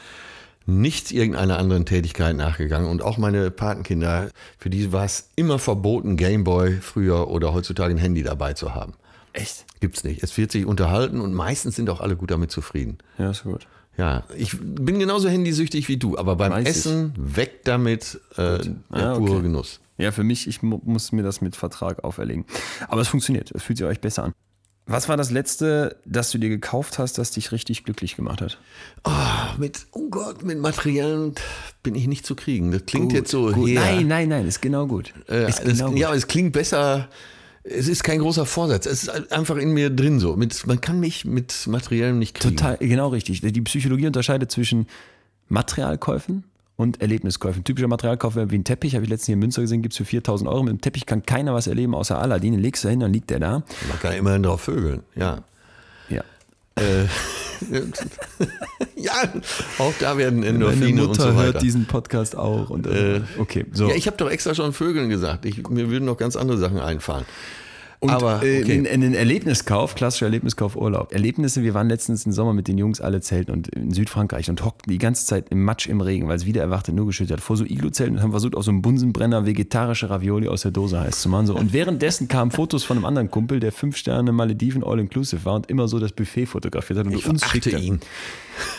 [0.66, 2.88] nicht irgendeiner anderen Tätigkeit nachgegangen.
[2.88, 4.28] Und auch meine Patenkinder,
[4.58, 8.92] für die war es immer verboten, Gameboy früher oder heutzutage ein Handy dabei zu haben.
[9.32, 9.64] Echt?
[9.80, 10.22] Gibt's nicht.
[10.22, 12.98] Es wird sich unterhalten und meistens sind auch alle gut damit zufrieden.
[13.18, 13.66] Ja, ist gut.
[13.96, 16.68] Ja, ich bin genauso handysüchtig wie du, aber beim Weiß ich.
[16.86, 19.26] Essen weg damit, äh, der Ah, okay.
[19.26, 19.80] pure Genuss.
[19.98, 22.46] Ja, für mich, ich mu muss mir das mit Vertrag auferlegen.
[22.88, 23.50] Aber es funktioniert.
[23.54, 24.32] Es fühlt sich euch besser an.
[24.86, 28.58] Was war das letzte, das du dir gekauft hast, das dich richtig glücklich gemacht hat?
[29.04, 31.34] Ah, mit, oh Gott, mit Materiellen
[31.82, 32.72] bin ich nicht zu kriegen.
[32.72, 33.68] Das klingt jetzt so gut.
[33.68, 33.80] her.
[33.82, 35.12] Nein, nein, nein, ist genau gut.
[35.28, 35.98] Äh, ist das, genau gut.
[35.98, 37.08] ja, aber es klingt besser.
[37.62, 38.86] Es ist kein großer Vorsatz.
[38.86, 40.36] Es ist einfach in mir drin so.
[40.36, 42.56] Mit, man kann mich mit Materiellem nicht kriegen.
[42.56, 43.42] Total, genau richtig.
[43.42, 44.86] Die Psychologie unterscheidet zwischen
[45.48, 46.44] Materialkäufen
[46.76, 47.62] und Erlebniskäufen.
[47.62, 49.98] Typischer Materialkauf wäre wie ein Teppich, habe ich letztens hier in Münster gesehen, gibt es
[49.98, 50.62] für 4000 Euro.
[50.62, 52.52] Mit dem Teppich kann keiner was erleben außer Aladdin.
[52.52, 53.62] Den legst du hin, dann liegt der da.
[53.88, 55.02] Man kann immerhin drauf vögeln.
[55.14, 55.20] Ja.
[55.20, 55.44] Ja.
[56.80, 57.06] Äh,
[58.96, 59.12] ja,
[59.78, 61.58] auch da werden Endorphine und so weiter.
[61.58, 62.70] diesen Podcast auch.
[62.70, 63.88] Und, äh, okay, so.
[63.88, 65.44] Ja, ich habe doch extra schon Vögeln gesagt.
[65.44, 67.26] Ich, mir würden noch ganz andere Sachen einfallen.
[68.00, 68.76] Und Aber, äh, okay.
[68.76, 71.12] in, in Erlebniskauf, klassischer Erlebniskauf Urlaub.
[71.12, 74.64] Erlebnisse, wir waren letztens im Sommer mit den Jungs alle zelten und in Südfrankreich und
[74.64, 77.40] hockten die ganze Zeit im Matsch im Regen, weil es wieder erwartet nur geschüttet hat,
[77.42, 80.98] vor so Iglu-Zelten und haben versucht, aus so einem Bunsenbrenner vegetarische Ravioli aus der Dose
[80.98, 81.46] heiß zu machen.
[81.46, 81.54] So.
[81.54, 85.68] Und währenddessen kamen Fotos von einem anderen Kumpel, der fünf Sterne Malediven All-Inclusive war und
[85.68, 87.76] immer so das Buffet fotografiert hat und Ich uns schickte.
[87.76, 88.00] ihn.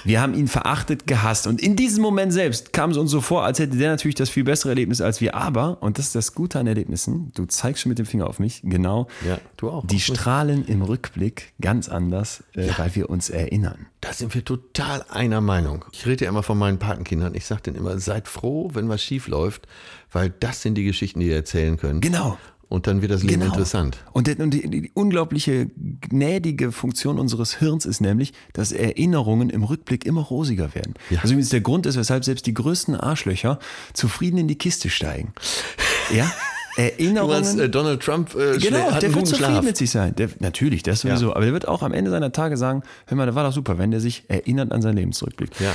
[0.04, 1.48] Wir haben ihn verachtet, gehasst.
[1.48, 4.30] Und in diesem Moment selbst kam es uns so vor, als hätte der natürlich das
[4.30, 5.36] viel bessere Erlebnis als wir.
[5.36, 8.40] Aber, und das ist das Gute an Erlebnissen, du zeigst schon mit dem Finger auf
[8.40, 9.08] mich, genau.
[9.28, 9.86] Ja, du auch.
[9.88, 13.88] Die strahlen im Rückblick ganz anders, äh, weil wir uns erinnern.
[14.02, 15.86] Da sind wir total einer Meinung.
[15.92, 17.36] Ich rede ja immer von meinen Patenkindern.
[17.36, 19.68] Ich sage denen immer, seid froh, wenn was schief läuft,
[20.12, 22.02] weil das sind die Geschichten, die ihr erzählen könnt.
[22.02, 22.38] Genau.
[22.68, 23.52] Und dann wird das Leben Genau.
[23.54, 23.98] interessant.
[24.14, 25.68] Und, der- und die, die unglaubliche
[26.00, 30.94] gnädige Funktion unseres Hirns ist nämlich, dass Erinnerungen im Rückblick immer rosiger werden.
[31.10, 31.18] Ja.
[31.20, 33.60] Also übrigens der Grund ist, weshalb selbst die größten Arschlöcher
[33.92, 35.34] zufrieden in die Kiste steigen.
[36.14, 36.30] Ja?
[36.90, 37.36] Du Erinnerungen.
[37.36, 39.66] meinst, äh, Donald Trump äh, Genau, der wird zufrieden Schlaf.
[39.66, 40.16] mit sich sein.
[40.16, 41.28] Der, natürlich, das sowieso.
[41.30, 41.36] Ja.
[41.36, 43.78] Aber der wird auch am Ende seiner Tage sagen, hör mal, das war doch super,
[43.78, 45.52] wenn der sich erinnert an seinen Lebensrückblick.
[45.60, 45.74] Ja.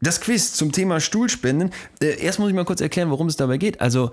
[0.00, 1.70] Das Quiz zum Thema Stuhlspenden.
[2.00, 3.80] Äh, erst muss ich mal kurz erklären, worum es dabei geht.
[3.80, 4.12] Also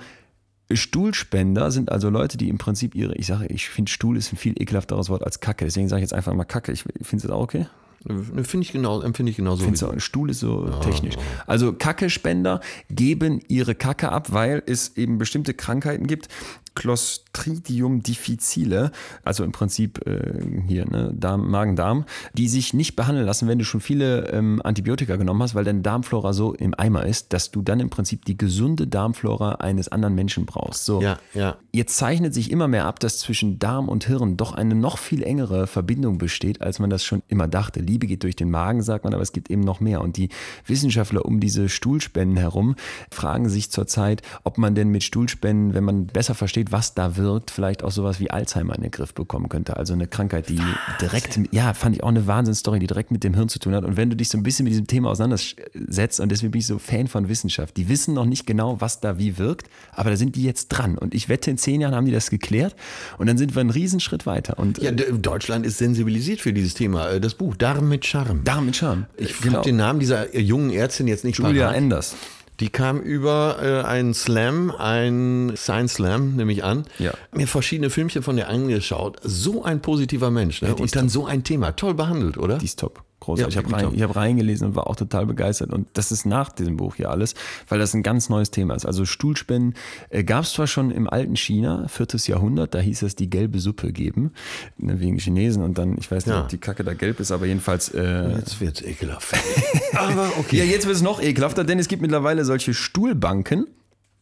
[0.72, 4.38] Stuhlspender sind also Leute, die im Prinzip ihre, ich sage, ich finde Stuhl ist ein
[4.38, 6.72] viel ekelhafteres Wort als Kacke, deswegen sage ich jetzt einfach mal Kacke.
[6.72, 7.68] Ich finde es auch okay.
[8.08, 9.64] Finde ich genau, empfinde ich genauso.
[9.64, 11.16] Findest du, ein Stuhl ist so technisch.
[11.48, 16.30] Also Kackespender geben ihre Kacke ab, weil es eben bestimmte Krankheiten gibt.
[16.76, 18.92] Clostridium difficile,
[19.24, 23.66] also im Prinzip äh, hier ne, Darm, Magen-Darm, die sich nicht behandeln lassen, wenn du
[23.66, 27.62] schon viele ähm, Antibiotika genommen hast, weil deine Darmflora so im Eimer ist, dass du
[27.62, 30.86] dann im Prinzip die gesunde Darmflora eines anderen Menschen brauchst.
[30.86, 31.02] So.
[31.02, 31.58] Ja, ja.
[31.72, 35.24] Jetzt zeichnet sich immer mehr ab, dass zwischen Darm und Hirn doch eine noch viel
[35.24, 37.80] engere Verbindung besteht, als man das schon immer dachte.
[37.80, 40.02] Liebe geht durch den Magen, sagt man, aber es gibt eben noch mehr.
[40.02, 40.30] Und die
[40.66, 42.76] Wissenschaftler um diese Stuhlspenden herum
[43.12, 47.52] fragen sich zurzeit, ob man denn mit Stuhlspenden, wenn man besser versteht, was da wirkt,
[47.52, 49.78] vielleicht auch sowas wie Alzheimer in den Griff bekommen könnte.
[49.78, 50.60] Also eine Krankheit, die
[51.02, 53.84] direkt, ja, fand ich auch eine Wahnsinnsstory, die direkt mit dem Hirn zu tun hat.
[53.84, 56.68] Und wenn du dich so ein bisschen mit diesem Thema auseinandersetzt, und deswegen bin ich
[56.68, 60.18] so Fan von Wissenschaft, die wissen noch nicht genau, was da wie wirkt, aber da
[60.18, 60.98] sind die jetzt dran.
[60.98, 62.76] Und ich wette, in zehn Jahren haben die das geklärt
[63.18, 64.58] und dann sind wir einen Riesenschritt weiter.
[64.60, 67.10] Und Ja, äh, Deutschland ist sensibilisiert für dieses Thema.
[67.10, 68.44] Äh, Das Buch Darm mit Charme.
[68.44, 69.06] Darm mit Charme.
[69.18, 69.58] Ich Genau.
[69.58, 71.78] habe den Namen dieser äh, jungen Ärztin jetzt nicht Julia parat.
[71.78, 72.16] Enders.
[72.60, 76.86] Die kam über äh, einen Slam, einen Science Slam, nehme ich an.
[77.00, 77.12] Ja.
[77.34, 79.18] Mir verschiedene Filmchen von der angeschaut.
[79.24, 80.62] So ein positiver Mensch.
[80.62, 80.70] Ne?
[80.70, 81.74] ist Und dann so ein Thema.
[81.74, 82.58] Toll behandelt, oder?
[82.58, 83.04] Die ist top.
[83.22, 83.40] Groß.
[83.40, 85.72] Ja, ich habe rein, ich hab reingelesen und war auch total begeistert.
[85.72, 87.34] Und das ist nach diesem Buch hier alles,
[87.70, 88.86] weil das ein ganz neues Thema ist.
[88.86, 89.74] Also Stuhlspenden
[90.10, 93.60] äh, gab es zwar schon im alten China, viertes Jahrhundert, da hieß es die gelbe
[93.60, 94.32] Suppe geben,
[94.78, 96.42] ne, wegen Chinesen und dann, ich weiß nicht, Ja.
[96.44, 97.90] ob die Kacke da gelb ist, aber jedenfalls.
[97.90, 99.34] Äh, Jetzt wird's ekelhaft.
[99.94, 100.58] Aber okay.
[100.58, 103.68] ja, jetzt wird es noch ekelhafter, denn es gibt mittlerweile solche Stuhlbanken,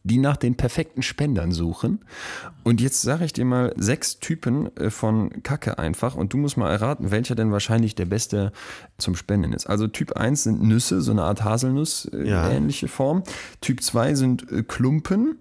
[0.06, 2.04] die nach den perfekten Spendern suchen.
[2.64, 6.58] Und jetzt sage ich dir mal sechs Typen äh, von Kacke einfach und du musst
[6.58, 8.52] mal erraten, welcher denn wahrscheinlich der beste
[8.98, 9.68] zum Spenden ist.
[9.68, 12.50] Also Typ 1 sind Nüsse, so eine Art Haselnuss, äh, Ja.
[12.50, 13.24] ähnliche Form.
[13.62, 15.38] Typ 2 sind äh, Klumpen.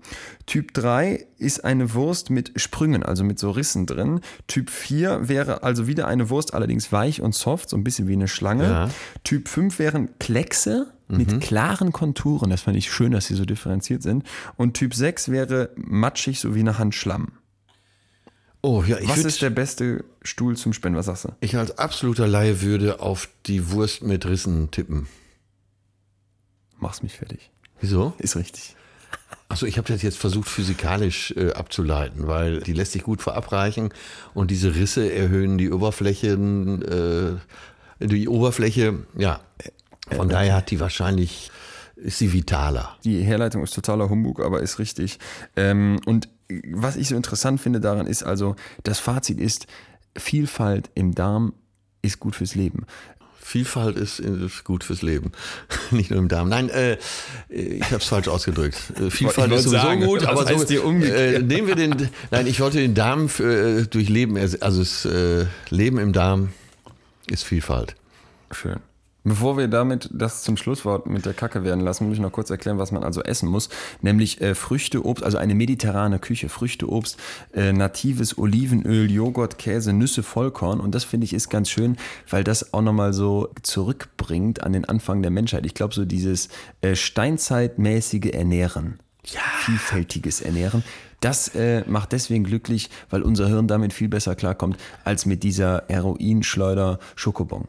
[0.46, 4.20] Typ 3 ist eine Wurst mit Sprüngen, also mit so Rissen drin.
[4.46, 8.12] Typ 4 wäre also wieder eine Wurst, allerdings weich und soft, so ein bisschen wie
[8.14, 8.64] eine Schlange.
[8.64, 8.90] Ja.
[9.24, 12.50] Typ 5 wären Kleckse mit klaren Konturen.
[12.50, 14.24] Das fand ich schön, dass sie so differenziert sind.
[14.56, 17.32] Und Typ 6 wäre matschig, so wie eine Hand Schlamm.
[18.62, 20.96] Oh ja, ich, Was würd, ist der beste Stuhl zum Spenden?
[20.96, 21.28] Was sagst du?
[21.40, 25.08] ich als absoluter Laie würde auf die Wurst mit Rissen tippen.
[26.78, 27.50] Mach's mich fertig.
[27.80, 28.14] Wieso?
[28.18, 28.76] Ist richtig.
[29.48, 33.92] Also ich habe das jetzt versucht physikalisch äh, abzuleiten, weil die lässt sich gut verabreichen
[34.32, 39.40] und diese Risse erhöhen die Oberflächen, äh, die Oberfläche, ja.
[40.14, 41.50] Von daher hat die wahrscheinlich,
[41.96, 42.96] ist sie vitaler.
[43.04, 45.18] Die Herleitung ist totaler Humbug, aber ist richtig.
[45.56, 46.28] Ähm, und
[46.72, 49.66] was ich so interessant finde daran ist also, das Fazit ist,
[50.16, 51.54] Vielfalt im Darm
[52.02, 52.86] ist gut fürs Leben.
[53.44, 55.32] Vielfalt ist, ist gut fürs Leben,
[55.90, 56.48] nicht nur im Darm.
[56.48, 56.96] Nein, äh,
[57.48, 58.78] ich habe es falsch ausgedrückt.
[58.98, 61.42] Äh, Vielfalt ist sowieso sagen, gut, aber so, umgekehrt?
[61.42, 62.08] äh, nehmen wir den.
[62.30, 66.50] Nein, ich wollte den Darm für, äh, durch Leben, also das äh, Leben im Darm
[67.26, 67.96] ist Vielfalt.
[68.52, 68.76] Schön.
[69.24, 72.50] Bevor wir damit das zum Schlusswort mit der Kacke werden lassen, muss ich noch kurz
[72.50, 73.68] erklären, was man also essen muss.
[74.00, 76.48] Nämlich äh, Früchte, Obst, also eine mediterrane Küche.
[76.48, 77.18] Früchte, Obst,
[77.54, 80.80] äh, natives Olivenöl, Joghurt, Käse, Nüsse, Vollkorn.
[80.80, 81.96] Und das finde ich ist ganz schön,
[82.28, 85.66] weil das auch nochmal so zurückbringt an den Anfang der Menschheit.
[85.66, 86.48] Ich glaube, so dieses
[86.80, 88.98] äh, steinzeitmäßige Ernähren.
[89.24, 90.82] Vielfältiges Ernähren.
[91.20, 95.84] Das äh, macht deswegen glücklich, weil unser Hirn damit viel besser klarkommt, als mit dieser
[95.88, 97.68] Heroinschleuder Schokobon.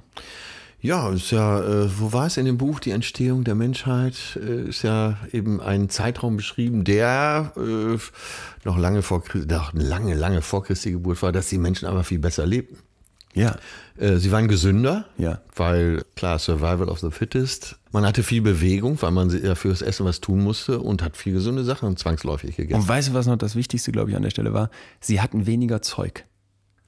[0.83, 2.81] Ja, ist ja, äh, wo war es in dem Buch?
[2.81, 7.97] Die Entstehung der Menschheit äh, ist ja eben ein Zeitraum beschrieben, der äh,
[8.65, 12.03] noch lange vor Christi, noch lange, lange vor Christi Geburt war, dass die Menschen aber
[12.03, 12.79] viel besser lebten.
[13.33, 13.55] Ja.
[13.97, 15.39] Äh, sie waren gesünder, Ja.
[15.55, 17.77] weil klar, Survival of the Fittest.
[17.93, 21.31] Man hatte viel Bewegung, weil man ja fürs Essen was tun musste und hat viel
[21.31, 22.81] gesunde Sachen zwangsläufig gegessen.
[22.81, 24.69] Und weißt du, was noch das Wichtigste, glaube ich, an der Stelle war?
[24.99, 26.25] Sie hatten weniger Zeug.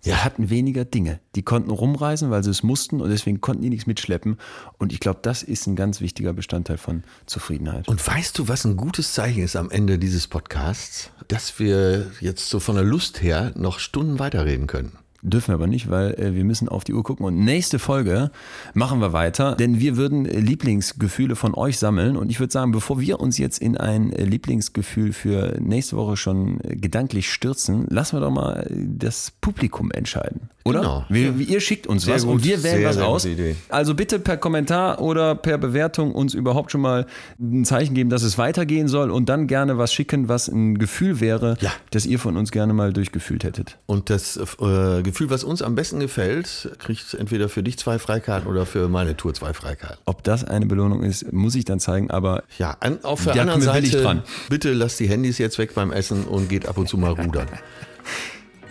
[0.05, 1.19] Sie hatten weniger Dinge.
[1.33, 4.37] Die konnten rumreisen, weil sie es mussten und deswegen konnten die nichts mitschleppen.
[4.77, 7.87] Und ich glaube, das ist ein ganz wichtiger Bestandteil von Zufriedenheit.
[7.87, 11.09] Und weißt du, was ein gutes Zeichen ist am Ende dieses Podcasts?
[11.27, 14.91] Dass wir jetzt so von der Lust her noch Stunden weiterreden können.
[15.27, 17.25] Dürfen wir aber nicht, weil äh, wir müssen auf die Uhr gucken.
[17.25, 18.29] Und nächste Folge
[18.75, 22.15] machen wir weiter, denn wir würden äh, Lieblingsgefühle von euch sammeln.
[22.15, 26.15] Und ich würde sagen, bevor wir uns jetzt in ein äh, Lieblingsgefühl für nächste Woche
[26.15, 30.49] schon gedanklich stürzen, lassen wir doch mal das Publikum entscheiden.
[30.67, 30.79] Oder?
[30.79, 31.05] Genau.
[31.09, 33.27] Wir, ihr schickt uns Sehr was gut, und wir wählen sehr, was aus.
[33.69, 37.05] Also bitte per Kommentar oder per Bewertung uns überhaupt schon mal
[37.39, 41.19] ein Zeichen geben, dass es weitergehen soll und dann gerne was schicken, was ein Gefühl
[41.19, 41.71] wäre, Ja.
[41.91, 43.77] das ihr von uns gerne mal durchgefühlt hättet.
[43.85, 48.49] Und das äh, Gefühl, was uns am besten gefällt, kriegt entweder für dich zwei Freikarten
[48.49, 49.99] oder für meine Tour zwei Freikarten.
[50.05, 53.61] Ob das eine Belohnung ist, muss ich dann zeigen, aber Ja, an, auf der anderen
[53.61, 54.23] Seite, dran.
[54.49, 57.47] bitte lasst die Handys jetzt weg beim Essen und geht ab und zu mal rudern.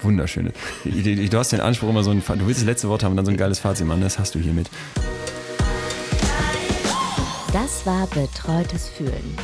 [0.04, 0.52] Wunderschön.
[0.84, 3.26] Du hast den Anspruch immer so ein, du willst das letzte Wort haben und dann
[3.26, 4.70] so ein geiles Fazit machen, das hast du hiermit.
[7.52, 9.36] Das war Betreutes Fühlen.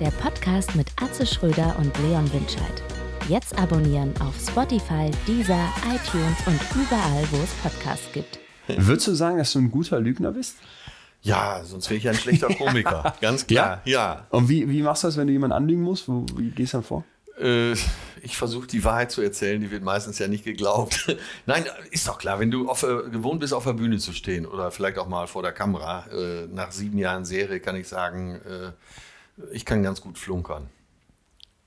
[0.00, 2.82] Der Podcast mit Atze Schröder und Leon Winscheid.
[3.28, 8.38] Jetzt abonnieren auf Spotify, Deezer, iTunes und überall, wo es Podcasts gibt.
[8.68, 10.56] Würdest du sagen, dass du ein guter Lügner bist?
[11.22, 13.14] Ja, sonst wäre ich ein schlechter Komiker.
[13.20, 13.82] Ganz klar.
[13.84, 14.26] Ja.
[14.30, 16.08] Und wie, wie machst du das, wenn du jemanden anlügen musst?
[16.08, 17.04] Wie gehst du dann vor?
[17.40, 17.74] Äh,
[18.28, 21.16] ich versuche die Wahrheit zu erzählen, die wird meistens ja nicht geglaubt.
[21.46, 24.44] Nein, ist doch klar, wenn du auf, äh, gewohnt bist, auf der Bühne zu stehen
[24.44, 28.34] oder vielleicht auch mal vor der Kamera, äh, nach sieben Jahren Serie kann ich sagen,
[28.44, 28.72] äh,
[29.52, 30.68] ich kann ganz gut flunkern.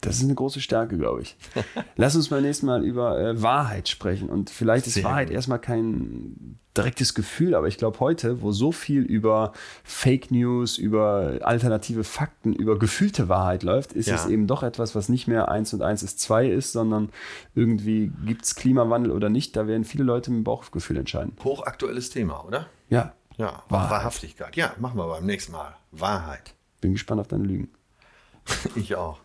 [0.02, 1.38] Das ist eine große Stärke, glaube ich.
[1.95, 4.30] Lass uns beim nächsten Mal über äh, Wahrheit sprechen.
[4.30, 5.36] Und vielleicht ist Sehr Wahrheit gut.
[5.36, 9.52] erstmal kein direktes Gefühl, aber ich glaube heute, wo so viel über
[9.84, 14.16] Fake News, über alternative Fakten, über gefühlte Wahrheit läuft, ist Ja.
[14.16, 17.10] es eben doch etwas, was nicht mehr eins und eins ist zwei ist, sondern
[17.56, 19.56] irgendwie gibt es Klimawandel oder nicht.
[19.56, 21.34] Da werden viele Leute mit dem Bauchgefühl entscheiden.
[21.43, 22.68] Hochaktuelles Thema, oder?
[22.89, 23.91] Ja, Ja, Wahrheit.
[23.91, 24.56] Wahrhaftigkeit.
[24.56, 25.76] Ja, machen wir beim nächsten Mal.
[25.91, 26.54] Wahrheit.
[26.80, 27.70] bin gespannt auf deine Lügen.
[28.76, 29.20] Ich auch.